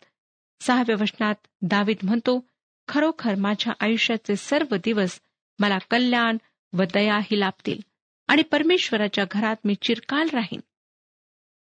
सहाव्या 0.62 0.96
वचनात 1.00 1.36
दावीद 1.62 1.98
म्हणतो 2.04 2.46
खरोखर 2.90 3.36
माझ्या 3.36 3.74
आयुष्याचे 3.80 4.36
सर्व 4.36 4.76
दिवस 4.76 5.20
मला 5.60 5.78
कल्याण 5.78 6.38
व 6.74 6.84
दया 6.94 7.18
ही 7.18 7.40
लाभतील 7.40 7.80
आणि 8.28 8.42
परमेश्वराच्या 8.42 9.26
घरात 9.32 9.56
मी 9.64 9.76
चिरकाल 9.76 10.28
राहीन. 10.34 10.60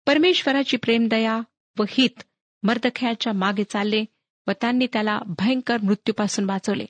परमेश्वराची 0.07 0.77
प्रेमदया 0.77 1.41
व 1.79 1.85
हित 1.89 2.23
मर्दख्याच्या 2.63 3.33
मागे 3.33 3.65
चालले 3.65 4.05
व 4.47 4.51
त्यांनी 4.61 4.87
त्याला 4.93 5.21
भयंकर 5.27 5.77
मृत्यूपासून 5.83 6.45
वाचवले. 6.45 6.87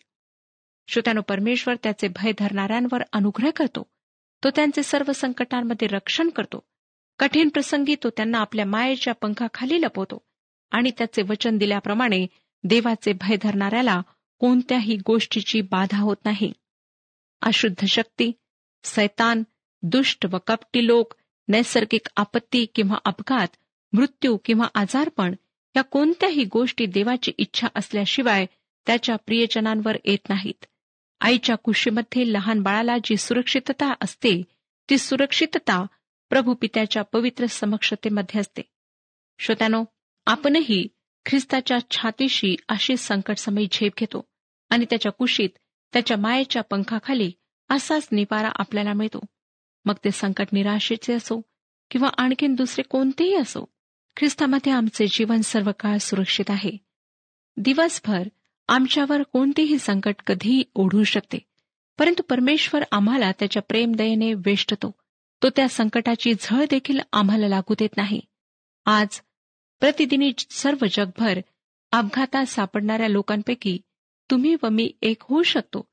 श्रोत्यानो 0.89 1.21
परमेश्वर 1.21 1.75
त्याचे 1.83 2.09
भय 2.09 2.33
धरणाऱ्यांवर 2.39 3.03
अनुग्रह 3.13 3.51
करतो. 3.51 3.91
तो 4.45 4.51
त्यांचे 4.51 4.83
सर्व 4.83 5.13
संकटांमध्ये 5.13 5.89
रक्षण 5.89 6.29
करतो. 6.29 6.67
कठीण 7.19 7.49
प्रसंगी 7.49 7.95
तो 7.95 8.11
त्यांना 8.11 8.39
आपल्या 8.39 8.67
मायेच्या 8.67 9.15
पंखाखाली 9.15 9.81
लपवतो 9.81 10.23
आणि 10.71 10.91
त्याचे 10.99 11.23
वचन 11.23 11.59
दिल्याप्रमाणे 11.59 12.27
देवाचे 12.65 13.13
भय 13.13 13.37
धरणाऱ्याला 13.43 14.03
कोणत्याही 14.39 14.97
गोष्टीची 15.07 15.61
बाधा 15.61 15.99
होत 15.99 16.17
नाही. 16.25 16.53
अशुद्ध 17.43 17.85
शक्ती 17.85 18.33
सैतान 18.85 19.43
दुष्ट 19.83 20.27
व 20.27 20.39
कपटी 20.47 20.87
लोक 20.87 21.15
नैसर्गिक 21.49 22.09
आपत्ती 22.17 22.67
किंवा 22.75 22.99
अपघात 23.05 23.49
मृत्यू 23.93 24.37
किंवा 24.45 24.67
आजारपण 24.75 25.35
या 25.77 25.83
कोणत्याही 25.83 26.45
गोष्टी 26.45 26.87
देवाची 26.87 27.33
इच्छा 27.39 27.69
असल्याशिवाय 27.75 28.47
त्याच्या 28.87 29.17
प्रियजनांवर 29.17 29.97
येत 30.05 30.29
नाहीत. 30.29 30.65
आईच्या 31.21 31.57
कुशीमध्ये 31.57 32.33
लहान 32.33 32.61
बाळाला 32.61 32.97
जी 33.05 33.17
सुरक्षितता 33.17 33.95
असते 34.01 34.43
ती 34.91 34.99
सुरक्षितता 34.99 35.87
प्रभू 36.31 36.55
पित्याच्या 36.55 37.03
पवित्र 37.03 37.47
समक्षतेमध्ये 37.47 38.41
असते. 38.41 38.63
श्रोत्यानो 39.39 39.85
आपणही 40.27 40.89
ख्रिस्ताच्या 41.27 41.79
छातीशी 41.91 42.57
अशी 42.69 42.97
संकटसमयी 42.97 43.69
झेप 43.73 43.93
घेतो. 43.99 44.28
आणि 44.71 44.85
त्याच्या 44.85 45.13
कुशीत 45.13 45.49
त्याच्या 45.93 46.17
मायेच्या 46.17 46.63
पंखाखाली 46.63 47.33
असाच 47.71 48.09
निवारा 48.13 48.49
आपल्याला 48.55 48.93
मिळतो. 48.93 49.21
मग 49.85 49.95
ते 50.05 50.11
संकट 50.11 50.47
निराशेचे 50.53 51.15
असो 51.15 51.41
किंवा 51.91 52.09
आणखीन 52.19 52.55
दुसरे 52.55 52.83
कोणतेही 52.83 53.35
असो 53.35 53.65
ख्रिस्तामध्ये 54.17 54.73
आमचे 54.73 55.07
जीवन 55.07 55.41
सर्व 55.41 55.71
काळ 55.81 55.99
सुरक्षित 55.99 56.51
आहे. 56.51 56.71
दिवसभर 57.57 58.29
आमच्यावर 58.69 59.23
कोणतेही 59.23 59.79
संकट 59.79 60.15
कधीही 60.27 60.63
ओढू 60.75 61.05
शकते 61.05 61.39
परंतु 61.99 62.23
परमेश्वर 62.23 62.83
आम्हाला 62.93 63.33
त्याच्या 63.33 63.63
प्रेमदयेने 63.63 64.35
वेष्टतो. 64.35 64.95
तो 65.43 65.49
त्या 65.49 65.69
संकटाची 65.69 66.33
झळ 66.41 66.65
देखील 66.71 66.99
आम्हाला 67.13 67.49
लागू 67.49 67.75
देत 67.79 67.97
नाही. 67.97 68.21
आज 68.87 69.09
प्रतिदिनी 69.81 70.33
सर्व 70.51 70.85
जगभर 70.93 71.41
अपघातात 71.93 72.47
सापडणाऱ्या 72.47 73.09
लोकांपैकी 73.09 73.79
तुम्ही 74.31 74.57
व 74.63 74.69
मी 74.69 74.93
एक 75.03 75.17
होऊ 75.21 75.43
शकतो. 75.43 75.89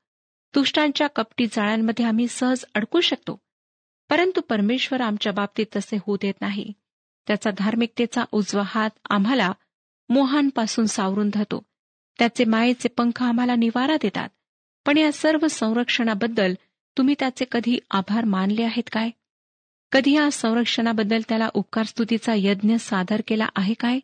दुष्टांच्या 0.54 1.06
कपटी 1.06 1.46
जाळ्यांमध्ये 1.46 2.04
आम्ही 2.04 2.28
सहज 2.28 2.64
अडकू 2.74 3.00
शकतो. 3.00 3.40
परंतु 4.10 4.40
परमेश्वर 4.40 5.00
आमच्या 5.00 5.32
बाबतीत 5.32 5.66
तसे 5.76 5.96
होऊ 5.96 6.16
देत 6.16 6.34
नाही. 6.40 6.72
त्याचा 7.26 7.50
धार्मिकतेचा 7.58 8.24
उजवा 8.32 8.62
हात 8.66 8.90
आम्हाला 9.10 9.52
मोहांपासून 10.08 10.86
सावरून 10.86 11.30
धरतो. 11.32 11.62
त्याचे 12.18 12.44
मायेचे 12.44 12.88
पंख 12.88 13.22
आम्हाला 13.22 13.54
निवारा 13.54 13.96
देतात. 14.02 14.28
पण 14.86 14.96
या 14.96 15.12
सर्व 15.12 15.48
संरक्षणाबद्दल 15.48 16.54
तुम्ही 16.98 17.14
त्याचे 17.18 17.44
कधी 17.52 17.78
आभार 17.90 18.24
मानले 18.24 18.62
आहेत 18.62 18.88
काय? 18.92 19.10
कधी 19.92 20.14
या 20.14 20.30
संरक्षणाबद्दल 20.30 21.20
त्याला 21.28 21.48
उपकारस्तुतीचा 21.54 22.32
यज्ञ 22.36 22.76
सादर 22.76 23.20
केला 23.26 23.48
आहे 23.56 23.74
काय? 23.74 23.98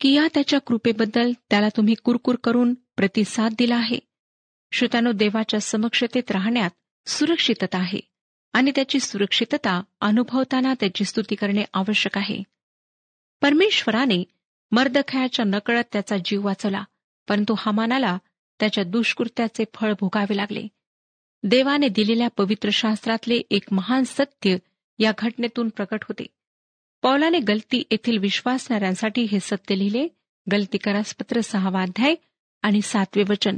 की 0.00 0.12
या 0.12 0.28
त्याच्या 0.34 0.60
कृपेबद्दल 0.60 1.32
त्याला 1.50 1.68
तुम्ही 1.68 1.94
कुरकुर 1.94 2.36
करून 2.44 2.74
प्रतिसाद 2.96 3.54
दिला 3.58 3.76
आहे. 3.76 3.98
श्रोतानो 4.72 5.12
देवाच्या 5.12 5.60
समक्षतेत 5.60 6.30
राहण्यात 6.30 6.70
सुरक्षितता 7.08 7.78
आहे 7.78 8.00
आणि 8.52 8.70
त्याची 8.70 9.00
सुरक्षितता 9.00 9.82
अनुभवताना 10.00 10.74
त्याची 10.80 11.04
स्तुती 11.04 11.34
करणे 11.34 11.64
आवश्यक 11.72 12.18
आहे. 12.18 12.42
परमेश्वराने 13.40 14.24
मर्दखयाच्या 14.70 15.44
नकळत 15.44 15.84
त्याचा 15.92 16.16
जीव 16.24 16.46
वाचवला 16.46 16.84
परंतु 17.28 17.54
हमानाला 17.58 18.18
त्याच्या 18.60 18.84
दुष्कृत्याचे 18.84 19.64
फळ 19.74 19.92
भोगावे 20.00 20.36
लागले. 20.36 20.66
देवाने 21.42 21.88
दिलेल्या 21.88 22.28
पवित्र 22.28 22.68
शास्त्रातले 22.72 23.40
एक 23.50 23.62
महान 23.72 24.04
सत्य 24.04 24.56
या 24.98 25.12
घटनेतून 25.18 25.68
प्रकट 25.68 26.02
होते. 26.02 26.26
पौलाने 27.02 27.38
गलती 27.38 27.82
येथील 27.90 28.18
विश्वासणाऱ्यांसाठी 28.18 29.22
हे 29.22 29.40
सत्य 29.40 29.78
लिहिले. 29.78 30.08
गलती 30.52 30.78
करासपत्र 30.78 31.40
सहावा 31.40 31.82
अध्याय 31.82 32.14
आणि 32.62 32.82
सातवे 32.82 33.22
वचन. 33.28 33.56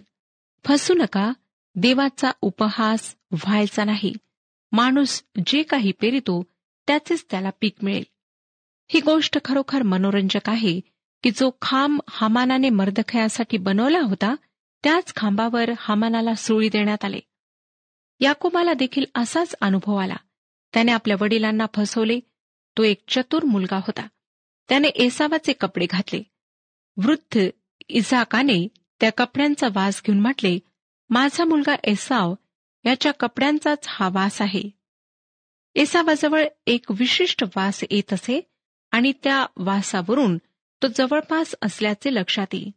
फसू 0.64 0.94
नका 0.94 1.32
देवाचा 1.74 2.30
उपहास 2.40 3.16
व्हायचा 3.32 3.84
नाही. 3.84 4.12
माणूस 4.72 5.24
जे 5.46 5.62
काही 5.62 5.92
पेरितो 5.92 6.42
त्याचेच 6.86 7.26
त्याला 7.30 7.50
पीक 7.60 7.74
मिळेल. 7.82 8.04
ही 8.90 9.00
गोष्ट 9.00 9.38
खरोखर 9.44 9.82
मनोरंजक 9.82 10.48
आहे 10.48 10.80
की 11.22 11.30
जो 11.30 11.50
खांब 11.62 12.00
हमानाने 12.08 12.70
मर्दखयासाठी 12.70 13.56
बनवला 13.56 14.00
होता 14.00 14.34
त्याच 14.84 15.14
खांबावर 15.16 15.70
हमानाला 15.78 16.34
सुळी 16.34 16.68
देण्यात 16.68 17.04
आले. 17.04 17.20
याकोबाला 18.20 18.72
देखील 18.72 19.04
असाच 19.14 19.54
अनुभव 19.60 19.96
आला. 19.96 20.16
त्याने 20.74 20.92
आपल्या 20.92 21.16
वडिलांना 21.20 21.66
फसवले. 21.74 22.20
तो 22.78 22.82
एक 22.82 23.04
चतुर 23.08 23.44
मुलगा 23.44 23.76
होता. 23.76 24.06
त्याने 24.68 24.88
एसावाचे 24.88 25.52
कपडे 25.52 25.86
घातले. 25.90 26.22
वृद्ध 26.96 27.48
इझाकाने 27.88 28.68
त्या 29.00 29.10
कपड्यांचा 29.16 29.68
वास 29.74 30.02
घेऊन 30.06 30.20
म्हटले 30.20 30.58
माझा 31.10 31.44
मुलगा 31.44 31.74
एसाव 31.84 32.34
याच्या 32.84 33.12
कपड्यांचाच 33.12 33.84
हा 33.88 34.08
वास 34.08 34.42
आहे. 34.42 34.62
एसावाजवळ 35.74 36.44
एक 36.66 36.90
विशिष्ट 36.90 37.44
वास 37.56 37.84
येत 37.90 38.12
असे 38.12 38.40
आणि 38.90 39.12
त्या 39.22 39.46
वासावरून 39.56 40.38
तो 40.82 40.86
जवळपास 40.86 41.54
असल्याचे 41.62 42.14
लक्षात 42.14 42.46
येई. 42.52 42.70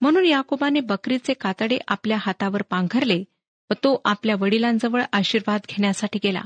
म्हणून 0.00 0.24
याकोबाने 0.24 0.80
बकरीचे 0.80 1.32
कातडे 1.34 1.78
आपल्या 1.88 2.16
हातावर 2.20 2.62
पांघरले 2.62 3.24
व 3.70 3.74
तो 3.74 4.00
आपल्या 4.04 4.36
वडिलांजवळ 4.38 5.02
आशीर्वाद 5.12 5.60
घेण्यासाठी 5.68 6.18
गेला. 6.24 6.42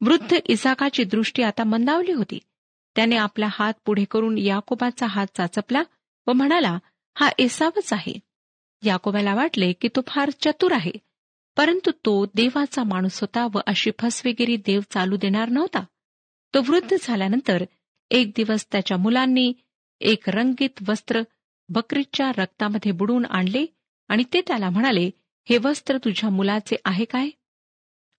वृद्ध 0.00 0.36
इसाकाची 0.46 1.04
दृष्टी 1.04 1.42
आता 1.42 1.64
मंदावली 1.64 2.12
होती. 2.12 2.38
त्याने 2.96 3.16
आपला 3.16 3.48
हात 3.50 3.72
पुढे 3.84 4.04
करून 4.04 4.38
याकोबाचा 4.38 5.06
हात 5.06 5.26
चाचपला 5.36 5.82
व 6.26 6.32
म्हणाला 6.32 6.78
हा 7.20 7.30
एसावच 7.38 7.92
आहे. 7.92 8.18
याकोबाला 8.84 9.34
वाटले 9.34 9.72
की 9.72 9.88
तो 9.88 10.00
फार 10.06 10.30
चतुर 10.30 10.72
आहे. 10.72 10.92
परंतु 11.56 11.90
तो 11.90 12.26
देवाचा 12.26 12.82
माणूस 12.82 13.20
होता 13.20 13.46
व 13.54 13.58
अशी 13.66 13.90
फसवेगिरी 13.98 14.56
देव 14.56 14.80
चालू 14.90 15.16
देणार 15.16 15.48
नव्हता. 15.48 15.84
तो 16.54 16.60
वृद्ध 16.60 16.96
झाल्यानंतर 17.02 17.64
एक 18.10 18.30
दिवस 18.36 18.66
त्याच्या 18.72 18.96
मुलांनी 18.96 19.52
एक 20.00 20.28
रंगीत 20.28 20.88
वस्त्र 20.88 21.22
बकरीच्या 21.68 22.32
रक्तामध्ये 22.38 22.92
बुडून 22.92 23.24
आणले 23.24 23.66
आणि 24.08 24.24
ते 24.32 24.40
त्याला 24.40 24.70
म्हणाले 24.70 25.10
हे 25.48 25.58
वस्त्र 25.58 25.98
तुझ्या 25.98 26.30
मुलाचे 26.30 26.76
आहे 26.84 27.04
काय? 27.04 27.28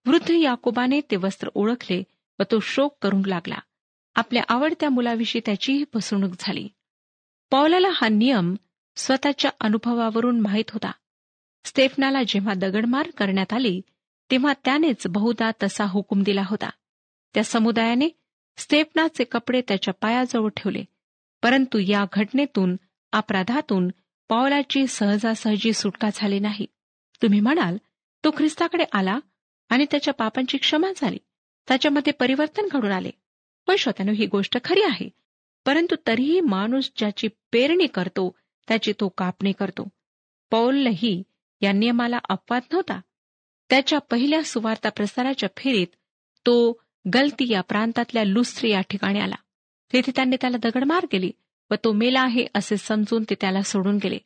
वृद्ध 0.06 0.32
याकोबाने 0.32 1.02
ते 1.02 1.16
वस्त्र 1.16 1.50
ओळखले 1.54 2.04
व 2.40 2.44
तो 2.52 2.60
शोक 2.60 2.98
करू 3.02 3.22
लागला. 3.26 3.58
आपल्या 4.16 4.44
आवडत्या 4.50 4.90
मुलाविषयी 4.90 5.42
त्याचीही 5.46 5.84
फसवणूक 5.94 6.32
झाली. 6.40 6.68
पौलाला 7.52 7.90
हा 7.94 8.08
नियम 8.08 8.56
स्वतःच्या 8.96 9.52
अनुभवावरून 9.60 10.40
माहीत 10.40 10.72
होता. 10.72 10.92
स्टेफनाला 11.66 12.24
जेव्हा 12.28 12.54
दगडमार 12.54 13.12
करण्यात 13.12 13.54
आली 13.54 13.82
तेव्हा 14.32 14.54
त्यानेच 14.66 15.08
बहुदा 15.08 15.52
तसा 15.64 15.86
हुकूम 15.86 16.24
दिला 16.24 16.42
होता. 16.46 16.70
त्या 17.34 17.44
समुदायाने 17.44 18.10
स्टेफनाचे 18.58 19.24
कपडे 19.24 19.62
त्याच्या 19.68 19.94
पायाजवळ 19.94 20.50
ठेवले 20.50 20.84
परंतु 21.44 21.78
या 21.78 22.06
घटनेतून 22.14 22.76
अपराधातून 23.12 23.88
पावलाची 24.30 24.88
सहजासहजी 24.88 25.74
सुटका 25.74 26.10
झाली 26.14 26.40
नाही. 26.40 26.66
तुम्ही 27.22 27.40
म्हणाल 27.40 27.78
तो 28.24 28.32
ख्रिस्ताकडे 28.32 28.84
आला 28.94 29.20
आणि 29.70 29.86
त्याच्या 29.92 30.14
पापांची 30.14 30.58
क्षमा 30.58 30.88
झाली. 30.96 31.18
त्याच्यामध्ये 31.68 32.14
परिवर्तन 32.14 32.68
घडून 32.72 32.92
आले. 32.92 33.10
पण 33.68 33.76
श्रोत्यानो 33.76 34.12
ही 34.12 34.26
गोष्ट 34.26 34.58
खरी 34.64 34.82
आहे. 34.82 35.10
परंतु 35.66 35.96
तरीही 36.08 36.42
माणूस 36.42 36.92
ज्याची 36.98 37.28
पेरणी 37.28 37.88
करतो 37.88 38.36
त्याची 38.68 38.94
तो 39.00 39.08
कापणी 39.08 39.52
करतो. 39.52 39.90
पौलही 40.52 41.24
या 41.62 41.72
नियमाला 41.72 42.20
अपवाद 42.30 42.62
नव्हता. 42.72 43.02
त्याच्या 43.70 44.00
पहिल्या 44.00 44.44
सुवार्ता 44.44 44.90
प्रसाराच्या 44.90 45.50
फेरीत 45.58 45.88
तो 46.46 46.82
गलती 47.14 47.52
या 47.52 47.62
प्रांतातल्या 47.62 48.24
लुस्त्री 48.24 48.72
या 48.72 48.82
ठिकाणी 48.82 49.20
आला. 49.20 49.36
तेथे 49.94 50.12
त्यांनी 50.16 50.36
त्याला 50.42 50.58
दगडमार 50.58 51.06
केली 51.12 51.32
व 51.72 51.76
तो 51.84 51.92
मेला 51.92 52.22
आहे 52.22 52.48
असे 52.56 52.78
समजून 52.78 53.24
ते 53.30 53.36
त्याला 53.42 53.62
सोडून 53.62 53.98
गेले. 53.98 54.18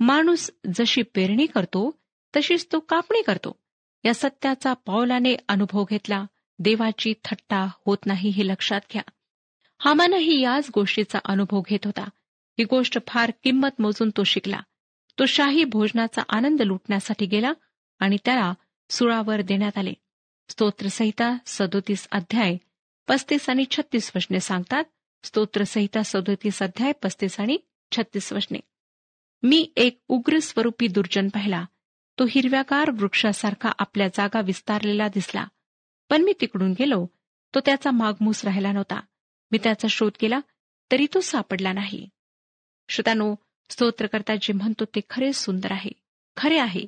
माणूस 0.00 0.50
जशी 0.74 1.02
पेरणी 1.02 1.46
करतो 1.46 1.90
तशीच 2.36 2.66
तो 2.72 2.80
कापणी 2.80 3.22
करतो. 3.22 3.56
या 4.04 4.14
सत्याचा 4.14 4.72
पौलाने 4.72 5.36
अनुभव 5.48 5.84
घेतला 5.90 6.26
देवाची 6.58 7.14
थट्टा 7.24 7.68
होत 7.86 7.98
नाही 8.06 8.30
हे 8.30 8.46
लक्षात 8.46 8.80
घ्या. 8.92 9.02
हामानही 9.78 10.42
याच 10.42 10.70
गोष्टीचा 10.74 11.18
अनुभव 11.24 11.60
घेत 11.60 11.78
होता. 11.84 12.08
ही 12.58 12.64
गोष्ट 12.64 12.98
फार 13.08 13.32
किंमत 13.42 13.80
मोजून 13.80 14.10
तो 14.16 14.24
शिकला. 14.24 14.60
तो 15.18 15.26
शाही 15.26 15.64
भोजनाचा 15.64 16.22
आनंद 16.28 16.62
लुटण्यासाठी 16.62 17.26
गेला 17.26 17.52
आणि 17.98 18.16
त्याला 18.24 18.54
सुळावर 18.90 19.40
देण्यात 19.40 19.78
आले. 19.78 19.92
स्तोत्रसहिता 20.48 21.36
सदोतीस 21.46 22.08
अध्याय 22.12 22.56
पस्तीस 23.08 23.50
आणि 23.50 23.64
छत्तीस 23.70 24.12
वचने 24.16 24.40
सांगतात. 24.40 24.84
स्तोत्रसहिता 25.22 26.02
सदोतीस 26.02 26.62
अध्याय 26.62 26.92
पस्तीस 26.92 27.40
आणि 27.40 27.58
छत्तीस 27.92 28.32
वचने. 28.32 28.58
मी 29.42 29.72
एक 29.76 30.02
उग्र 30.08 30.38
स्वरूपी 30.38 30.88
दुर्जन 30.88 31.28
पाहिला. 31.28 31.64
तो 32.18 32.24
हिरव्यागार 32.30 32.90
वृक्षासारखा 32.90 33.72
आपल्या 33.78 34.08
जागा 34.08 34.40
विस्तारलेला 34.40 35.08
दिसला. 35.08 35.46
पण 36.10 36.22
मी 36.22 36.32
तिकडून 36.40 36.72
गेलो. 36.72 37.06
तो 37.54 37.60
त्याचा 37.60 37.90
मागमूस 37.90 38.44
राहिला 38.44 38.72
नव्हता. 38.72 39.00
मी 39.50 39.58
त्याचा 39.58 39.88
शोध 39.88 40.12
केला 40.20 40.40
तरी 40.92 41.06
तो 41.14 41.20
सापडला 41.20 41.72
नाही. 41.72 42.08
श्रोतानो 42.88 43.34
स्तोत्रकर्ता 43.70 44.34
जे 44.34 44.52
म्हणतो 44.52 44.84
ते 44.84 45.00
खरे 45.10 45.32
सुंदर 45.32 45.72
आहे. 45.72 45.90
खरे 46.36 46.58
आहे. 46.58 46.86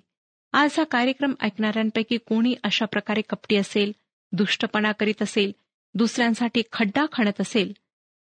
आज 0.53 0.75
हा 0.79 0.85
कार्यक्रम 0.85 1.35
ऐकणाऱ्यांपैकी 1.41 2.17
कोणी 2.17 2.55
अशा 2.63 2.85
प्रकारे 2.85 3.21
कपटी 3.21 3.57
असेल 3.57 3.93
दुष्टपणा 4.33 4.93
करीत 4.93 5.23
असेल 5.23 5.53
दुसऱ्यांसाठी 5.95 6.63
खड्डा 6.73 7.07
खणत 7.13 7.41
असेल? 7.41 7.73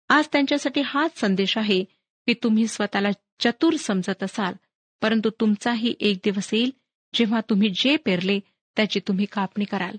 आज 0.10 0.28
त्यांच्यासाठी 0.32 0.82
हाच 0.86 1.20
संदेश 1.20 1.58
आहे 1.58 1.84
की 2.28 2.34
तुम्ही 2.34 2.68
स्वतःला 2.68 3.10
चतुर 3.40 3.76
समजत 3.76 4.24
असाल 4.24 4.54
परंतु 5.02 5.30
तुमचाही 5.30 5.96
एक 6.00 6.18
दिवस 6.24 6.54
येईल 6.54 6.72
जेव्हा 7.14 7.40
तुम्ही 7.50 7.70
जे 7.70 7.96
पेरले 7.96 8.40
त्याची 8.76 9.00
तुम्ही 9.00 9.26
कापणी 9.26 9.66
कराल. 9.66 9.96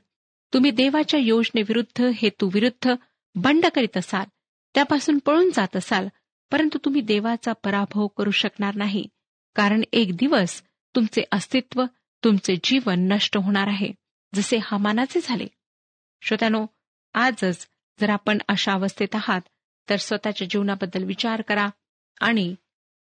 तुम्ही 0.55 0.71
देवाच्या 0.71 1.21
योजनेविरुद्ध 1.21 2.03
हेतूविरुद्ध 2.15 2.95
बंड 3.35 3.67
करीत 3.75 3.97
असाल 3.97 4.27
त्यापासून 4.75 5.19
पळून 5.19 5.51
जात 5.55 5.77
असाल 5.77 6.09
परंतु 6.51 6.79
तुम्ही 6.85 7.01
देवाचा 7.01 7.53
पराभव 7.53 8.07
करू 8.07 8.31
शकणार 8.31 8.75
नाही 8.75 9.07
कारण 9.55 9.83
एक 9.93 10.17
दिवस 10.17 10.63
तुमचे 10.95 11.23
अस्तित्व 11.33 11.85
तुमचे 12.25 12.57
जीवन 12.65 13.13
नष्ट 13.13 13.37
होणार 13.37 13.67
आहे 13.67 13.93
जसे 14.35 14.59
हमानाचे 14.63 15.21
झाले. 15.23 15.47
श्रोत्यानो 16.23 16.67
आजच 17.15 17.69
जर 18.01 18.11
आपण 18.11 18.39
अशा 18.49 18.73
अवस्थेत 18.73 19.15
आहात 19.15 19.41
तर 19.91 19.97
स्वतःच्या 19.97 20.47
जीवनाबद्दल 20.51 21.05
विचार 21.05 21.43
करा 21.43 21.69
आणि 22.21 22.55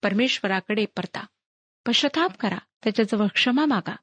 परमेश्वराकडे 0.03 0.85
परता. 0.85 1.25
पश्चाताप 1.85 2.37
करा 2.37 2.57
त्याच्याजवळ 2.83 3.27
क्षमा 3.27 3.65
मागा. 3.65 3.95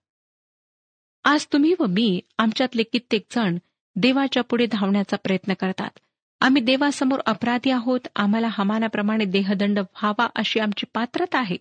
आज 1.25 1.47
तुम्ही 1.47 1.75
व 1.79 1.87
मी 1.89 2.21
आमच्यातले 2.39 2.83
कित्येक 2.83 3.27
जण 3.31 3.59
देवाच्या 3.97 4.43
पुढे 4.43 4.67
धावण्याचा 4.67 5.17
प्रयत्न 5.17 5.55
करतात. 5.55 5.99
आम्ही 6.43 6.63
देवासमोर 6.63 7.21
अपराधी 7.27 7.71
आहोत. 7.71 8.01
आम्हाला 8.17 8.49
हमानाप्रमाणे 8.51 9.25
देहदंड 9.25 9.79
व्हावा 9.79 10.29
अशी 10.37 10.61
आमची 10.61 10.87
पात्रता 10.95 11.39
आहे. 11.39 11.57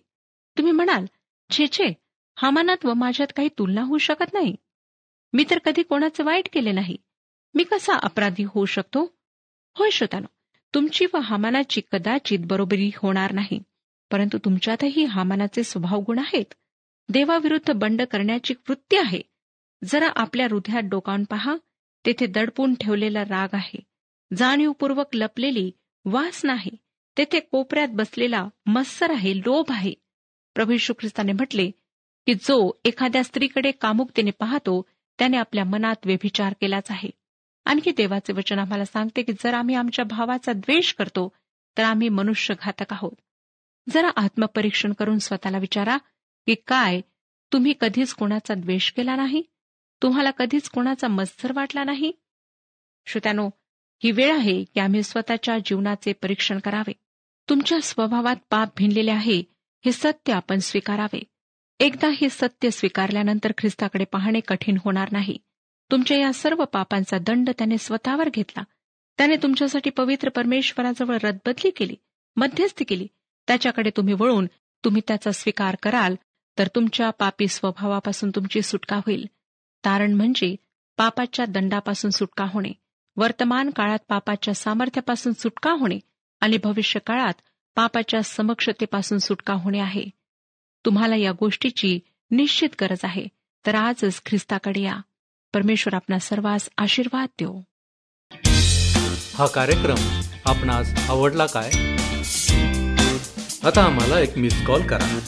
तुम्ही 0.58 0.72
म्हणाल 0.72 1.04
छे 1.50 1.66
छे 1.66 1.92
हमानात 2.36 2.84
व 2.84 2.94
माझ्यात 2.94 3.32
काही 3.36 3.48
तुलना 3.48 3.82
होऊ 3.82 3.98
शकत 3.98 4.32
नाही. 4.32 4.56
मी 5.32 5.44
तर 5.50 5.58
कधी 5.58 5.82
कोणाचं 5.82 6.24
वाईट 6.24 6.48
केले 6.52 6.72
नाही. 6.72 6.96
मी 7.54 7.64
कसा 7.64 7.96
अपराधी 7.96 8.44
होऊ 8.44 8.64
शकतो? 8.64 9.14
होय 9.78 9.90
श्रोतानो 9.90 10.26
तुमची 10.74 11.06
व 11.14 11.16
हमानाची 11.16 11.80
कदाचित 11.92 12.38
बरोबरी 12.42 12.90
होणार 12.96 13.32
नाही. 13.32 13.62
परंतु 14.10 14.38
तुमच्यातही 14.38 15.04
हमानाचे 15.04 15.64
स्वभाव 15.64 16.00
गुण 16.00 16.18
आहेत. 16.18 16.54
देवाविरुद्ध 17.08 17.72
बंड 17.72 18.02
करण्याची 18.02 18.54
वृत्ती 18.68 18.96
आहे. 18.96 19.20
जरा 19.84 20.08
आपल्या 20.16 20.46
हृदयात 20.50 20.82
डोकावून 20.82 21.24
पहा. 21.24 21.56
तेथे 22.06 22.26
दडपून 22.26 22.74
ठेवलेला 22.74 23.22
राग 23.22 23.48
आहे. 23.52 23.91
जाणीवपूर्वक 24.36 25.06
लपलेली 25.14 25.72
वास 26.04 26.44
नाही. 26.44 26.76
तेथे 27.18 27.40
कोपऱ्यात 27.40 27.88
बसलेला 27.88 28.48
मत्सर 28.66 29.10
आहे 29.10 29.38
लोभ 29.38 29.66
आहे. 29.68 29.94
प्रभू 30.54 30.72
यशू 30.72 30.92
ख्रिस्ताने 30.98 31.32
म्हटले 31.32 31.70
की 32.26 32.34
जो 32.34 32.80
एखाद्या 32.84 33.24
स्त्रीकडे 33.24 33.70
कामुकतेने 33.70 34.30
पाहतो 34.30 34.82
त्याने 35.18 35.36
आपल्या 35.36 35.64
मनात 35.64 35.96
व्यभिचार 36.04 36.52
केलाच 36.60 36.90
आहे. 36.90 37.10
आणखी 37.64 37.90
देवाचे 37.90 38.32
वचन 38.32 38.58
आम्हाला 38.58 38.84
सांगते 38.84 39.22
की 39.22 39.32
जर 39.32 39.54
आम्ही 39.54 39.74
आमच्या 39.74 40.04
भावाचा 40.04 40.52
द्वेष 40.52 40.94
करतो 40.94 41.32
तर 41.78 41.82
आम्ही 41.82 42.08
मनुष्यघातक 42.08 42.92
आहोत. 42.92 43.12
जरा 43.88 44.08
आत्मपरीक्षण 44.16 44.92
करून 44.92 45.18
स्वतःला 45.18 45.58
विचारा 45.58 45.96
की 46.46 46.54
काय 46.66 47.00
तुम्ही 47.52 47.74
कधीच 47.80 48.14
कोणाचा 48.14 48.54
द्वेष 48.54 48.92
केला 48.92 49.16
नाही? 49.16 49.42
तुम्हाला 50.02 50.30
कधीच 50.30 50.68
कोणाचा 50.68 51.08
मत्सर 51.08 51.52
वाटला 51.54 51.84
नाही? 51.84 52.12
श्रोत्यानो 53.06 53.50
ही 54.04 54.10
वेळ 54.10 54.34
आहे 54.34 54.64
की 54.64 54.80
आम्ही 54.80 55.02
स्वतःच्या 55.02 55.58
जीवनाचे 55.58 56.12
परीक्षण 56.12 56.58
करावे. 56.58 56.92
तुमच्या 57.48 57.78
स्वभावात 57.82 58.36
पाप 58.50 58.68
भिनलेले 58.76 59.10
आहे 59.10 59.42
हे 59.84 59.92
सत्य 59.92 60.32
आपण 60.32 60.58
स्वीकारावे. 60.58 61.22
एकदा 61.80 62.08
हे 62.08 62.28
सत्य 62.30 62.70
स्वीकारल्यानंतर 62.70 63.52
ख्रिस्ताकडे 63.58 64.04
पाहणे 64.04 64.40
कठीण 64.40 64.76
होणार 64.84 65.08
नाही. 65.12 65.38
तुमच्या 65.90 66.18
या 66.18 66.32
सर्व 66.32 66.64
पापांचा 66.64 67.18
दंड 67.18 67.50
त्याने 67.50 67.78
स्वतःवर 67.78 68.28
घेतला. 68.28 68.62
त्याने 69.18 69.36
तुमच्यासाठी 69.36 69.90
पवित्र 69.90 70.28
परमेश्वराजवळ 70.28 71.18
रदबदली 71.22 71.70
केली 71.70 71.94
मध्यस्थी 72.36 72.84
केली. 72.84 73.06
त्याच्याकडे 73.46 73.90
तुम्ही 73.96 74.14
वळून 74.14 74.46
तुम्ही 74.84 75.02
त्याचा 75.08 75.32
स्वीकार 75.32 75.76
कराल 75.82 76.14
तर 76.58 76.68
तुमच्या 76.74 77.10
पापी 77.10 77.48
स्वभावापासून 77.48 78.30
तुमची 78.30 78.62
सुटका 78.62 78.96
होईल. 78.96 79.26
तारण 79.84 80.12
म्हणजे 80.12 80.56
पापाच्या 80.96 81.44
दंडापासून 81.44 82.10
सुटका 82.10 82.44
होणे. 82.44 82.81
वर्तमान 83.16 83.70
काळात 83.70 83.98
पापाच्या 84.08 84.54
सामर्थ्यापासून 84.54 85.32
सुटका 85.32 85.72
होणे 85.72 85.98
आणि 86.40 86.58
भविष्य 86.64 87.00
काळात 87.00 87.34
पापाच्या 87.76 88.22
समक्षतेपासून 88.22 89.18
सुटका 89.18 89.54
होणे 89.54 89.80
आहे. 89.80 90.04
तुम्हाला 90.84 91.16
या 91.16 91.32
गोष्टीची 91.32 92.00
निश्चित 92.30 92.68
गरज 92.80 92.98
आहे 93.04 93.26
तर 93.66 93.74
आजच 93.74 94.22
ख्रिस्ताकडे 94.26 94.82
या. 94.82 94.96
परमेश्वर 95.54 95.94
आपला 95.94 96.18
सर्वांस 96.18 96.68
आशीर्वाद 96.78 97.28
देऊ 97.38 97.60
हा 99.34 99.46
कार्यक्रम 99.46 100.20
आपणास 100.46 101.10
आवडला 101.10 101.46
काय? 101.46 101.70
आता 103.62 103.84
आम्हाला 103.84 104.20
एक 104.20 104.38
मिस 104.38 104.66
कॉल 104.66 104.86
करा. 104.86 105.18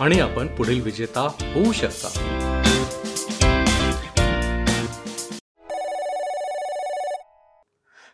आणि 0.00 0.20
आपण 0.20 0.46
पुढील 0.46 0.80
विजेता 0.80 1.20
होऊ 1.20 1.72
शकता. 1.72 2.48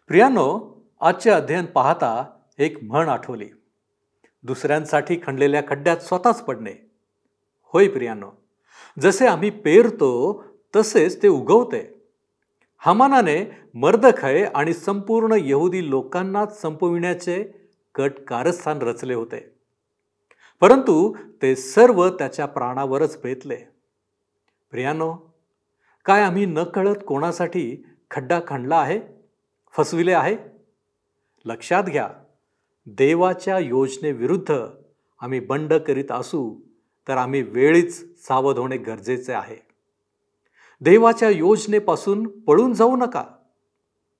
प्रियानो 0.09 0.75
आजचे 1.01 1.31
अध्ययन 1.31 1.67
पाहता 1.67 2.25
एक 2.59 2.79
म्हण 2.83 3.09
आठवली. 3.09 3.49
दुसऱ्यांसाठी 4.43 5.17
खणलेल्या 5.27 5.63
खड्ड्यात 5.69 5.97
स्वतःच 5.97 6.43
पडणे. 6.43 6.91
होय 7.63 7.89
प्रियानो 7.89 8.31
जसे 9.01 9.27
आम्ही 9.27 9.51
पेरतो 9.51 10.45
तसेच 10.77 11.23
ते 11.23 11.29
उगवते. 11.29 12.03
हमानाने 12.79 13.51
मर्दखय 13.75 14.45
आणि 14.55 14.73
संपूर्ण 14.73 15.37
यहुदी 15.41 15.91
लोकांनाच 15.91 16.61
संपविण्याचे 16.61 17.45
कट 17.95 18.13
कारस्थान 18.29 18.79
रचले 18.79 19.15
होते. 19.15 19.55
परंतु 20.61 21.17
ते 21.43 21.57
सर्व 21.57 22.09
त्याच्या 22.09 22.47
प्राणावरच 22.47 23.21
बेतले 23.23 23.57
प्रियानो 24.71 25.17
काय 26.05 26.23
आम्ही 26.23 26.47
न 26.47 26.63
कळत 26.63 26.97
कोणासाठी 27.07 27.85
खड्डा 28.11 28.41
खणला 28.47 28.77
आहे? 28.77 29.18
फसविले 29.77 30.13
आहे? 30.13 30.37
लक्षात 31.45 31.85
घ्या 31.85 32.11
देवाच्या 32.87 33.59
योजनेविरुद्ध 33.59 34.55
आम्ही 35.21 35.41
बंड 35.41 35.75
करीत 35.75 36.11
असू 36.11 36.61
तर 37.09 37.17
आम्ही 37.17 37.43
वेळीच 37.43 38.23
सावध 38.27 38.59
होणे 38.59 38.77
गरजेचे 38.77 39.33
आहे. 39.33 39.57
देवाच्या 40.81 41.29
योजनेपासून 41.29 42.41
पळून 42.41 42.73
जाऊ 42.73 42.97
नका. 42.97 43.25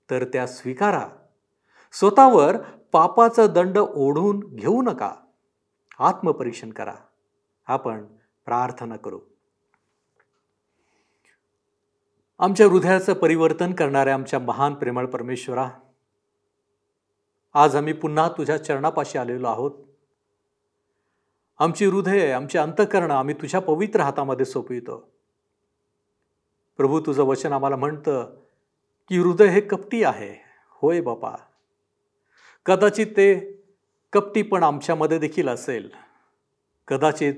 तर 0.09 0.23
त्या 0.23 0.47
स्वीकारा. 0.47 1.09
स्वतःवर 1.91 2.57
पापाचा 2.91 3.47
दंड 3.47 3.77
ओढून 3.77 4.39
घेऊ 4.39 4.81
नका. 4.81 5.15
आत्मपरीक्षण 5.99 6.69
करा. 6.69 6.93
आपण 7.67 8.05
प्रार्थना 8.45 8.95
करू. 8.95 9.19
आमच्या 12.39 12.67
हृदयाचं 12.67 13.13
परिवर्तन 13.13 13.73
करणाऱ्या 13.73 14.13
आमच्या 14.13 14.39
महान 14.39 14.73
प्रेमळ 14.73 15.05
परमेश्वरा 15.05 15.69
आज 17.53 17.75
आम्ही 17.75 17.93
पुन्हा 17.93 18.29
तुझ्या 18.29 18.63
चरणापाशी 18.63 19.17
आलेलो 19.17 19.47
आहोत. 19.47 19.71
आमची 21.59 21.85
हृदय 21.85 22.31
आमची 22.31 22.57
अंतकरणं 22.57 23.13
आम्ही 23.13 23.35
तुझ्या 23.35 23.59
पवित्र 23.59 23.99
हातामध्ये 23.99 24.45
सोपवितो. 24.45 25.09
प्रभू 26.77 26.99
तुझं 26.99 27.23
वचन 27.23 27.53
आम्हाला 27.53 27.75
म्हणतं 27.75 28.35
की 29.09 29.17
हृदय 29.17 29.47
हे 29.47 29.61
कपटी 29.61 30.03
आहे. 30.03 30.35
होय 30.69 31.01
बापा. 31.01 31.35
कदाचित 32.65 33.07
ते 33.07 33.53
कपटी 34.13 34.41
पण 34.41 34.63
आमच्यामध्ये 34.63 35.19
देखील 35.19 35.49
असेल. 35.49 35.89
कदाचित 36.87 37.33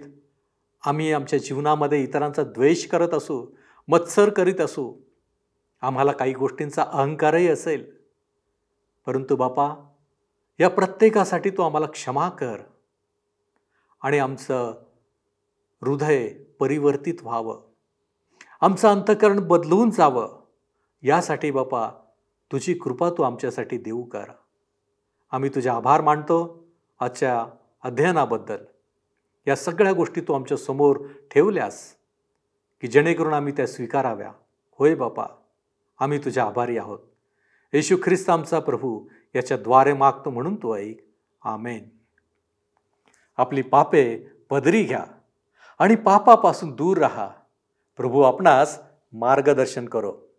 आम्ही 0.85 1.13
आमच्या 1.13 1.39
जीवनामध्ये 1.39 2.03
इतरांचा 2.03 2.43
द्वेष 2.43 2.87
करत 2.87 3.13
असू 3.13 3.45
मत्सर 3.87 4.29
करीत 4.29 4.61
असू 4.61 4.93
आम्हाला 5.81 6.11
काही 6.11 6.33
गोष्टींचा 6.33 6.83
अहंकारही 6.83 7.47
असेल. 7.47 7.97
परंतु 9.05 9.35
बापा 9.35 9.89
या 10.59 10.69
प्रत्येकासाठी 10.69 11.49
तू 11.49 11.63
आम्हाला 11.63 11.87
क्षमा 11.87 12.29
कर 12.29 12.57
आणि 14.01 14.19
आमचं 14.19 14.83
हृदय 15.81 16.29
परिवर्तित 16.59 17.13
व्हावं. 17.21 17.61
आमचं 18.61 18.87
अंतकरण 18.87 19.39
बदलून 19.39 19.89
जावं. 19.89 20.41
यासाठी 21.03 21.51
बापा 21.51 21.89
तुझी 22.51 22.73
कृपा 22.73 23.09
तू 23.09 23.23
आमच्यासाठी 23.23 23.77
देऊ 23.77 24.03
कर. 24.03 24.23
आम्ही 25.31 25.49
तुझे 25.49 25.69
आभार 25.69 26.01
मानतो 26.01 26.67
आजच्या 26.99 27.45
अध्ययनाबद्दल. 27.83 28.63
या 29.47 29.55
सगळ्या 29.55 29.93
गोष्टी 29.93 30.21
तू 30.21 30.33
आमच्यासमोर 30.33 30.97
ठेवल्यास 31.31 31.95
की 32.81 32.87
जेणेकरून 32.87 33.33
आम्ही 33.33 33.53
त्या 33.57 33.67
स्वीकाराव्या. 33.67 34.31
होय 34.79 34.95
बापा 34.95 35.25
आम्ही 35.99 36.17
तुझ्या 36.17 36.45
आभारी 36.45 36.77
आहोत. 36.77 36.99
येशू 37.73 37.95
ख्रिस्त 38.03 38.29
आमचा 38.29 38.59
प्रभू 38.59 39.07
याच्याद्वारे 39.35 39.93
मागतो 39.93 40.29
म्हणून 40.29 40.55
तू 40.55 40.75
ऐक. 40.75 40.97
आमेन. 41.43 41.89
आपली 43.37 43.61
पापे 43.61 44.17
पदरी 44.49 44.83
घ्या 44.83 45.03
आणि 45.79 45.95
पापापासून 45.95 46.71
दूर 46.71 46.97
राहा. 46.97 47.29
प्रभू 47.97 48.21
आपणास 48.21 48.79
मार्गदर्शन 49.13 49.85
करो. 49.85 50.30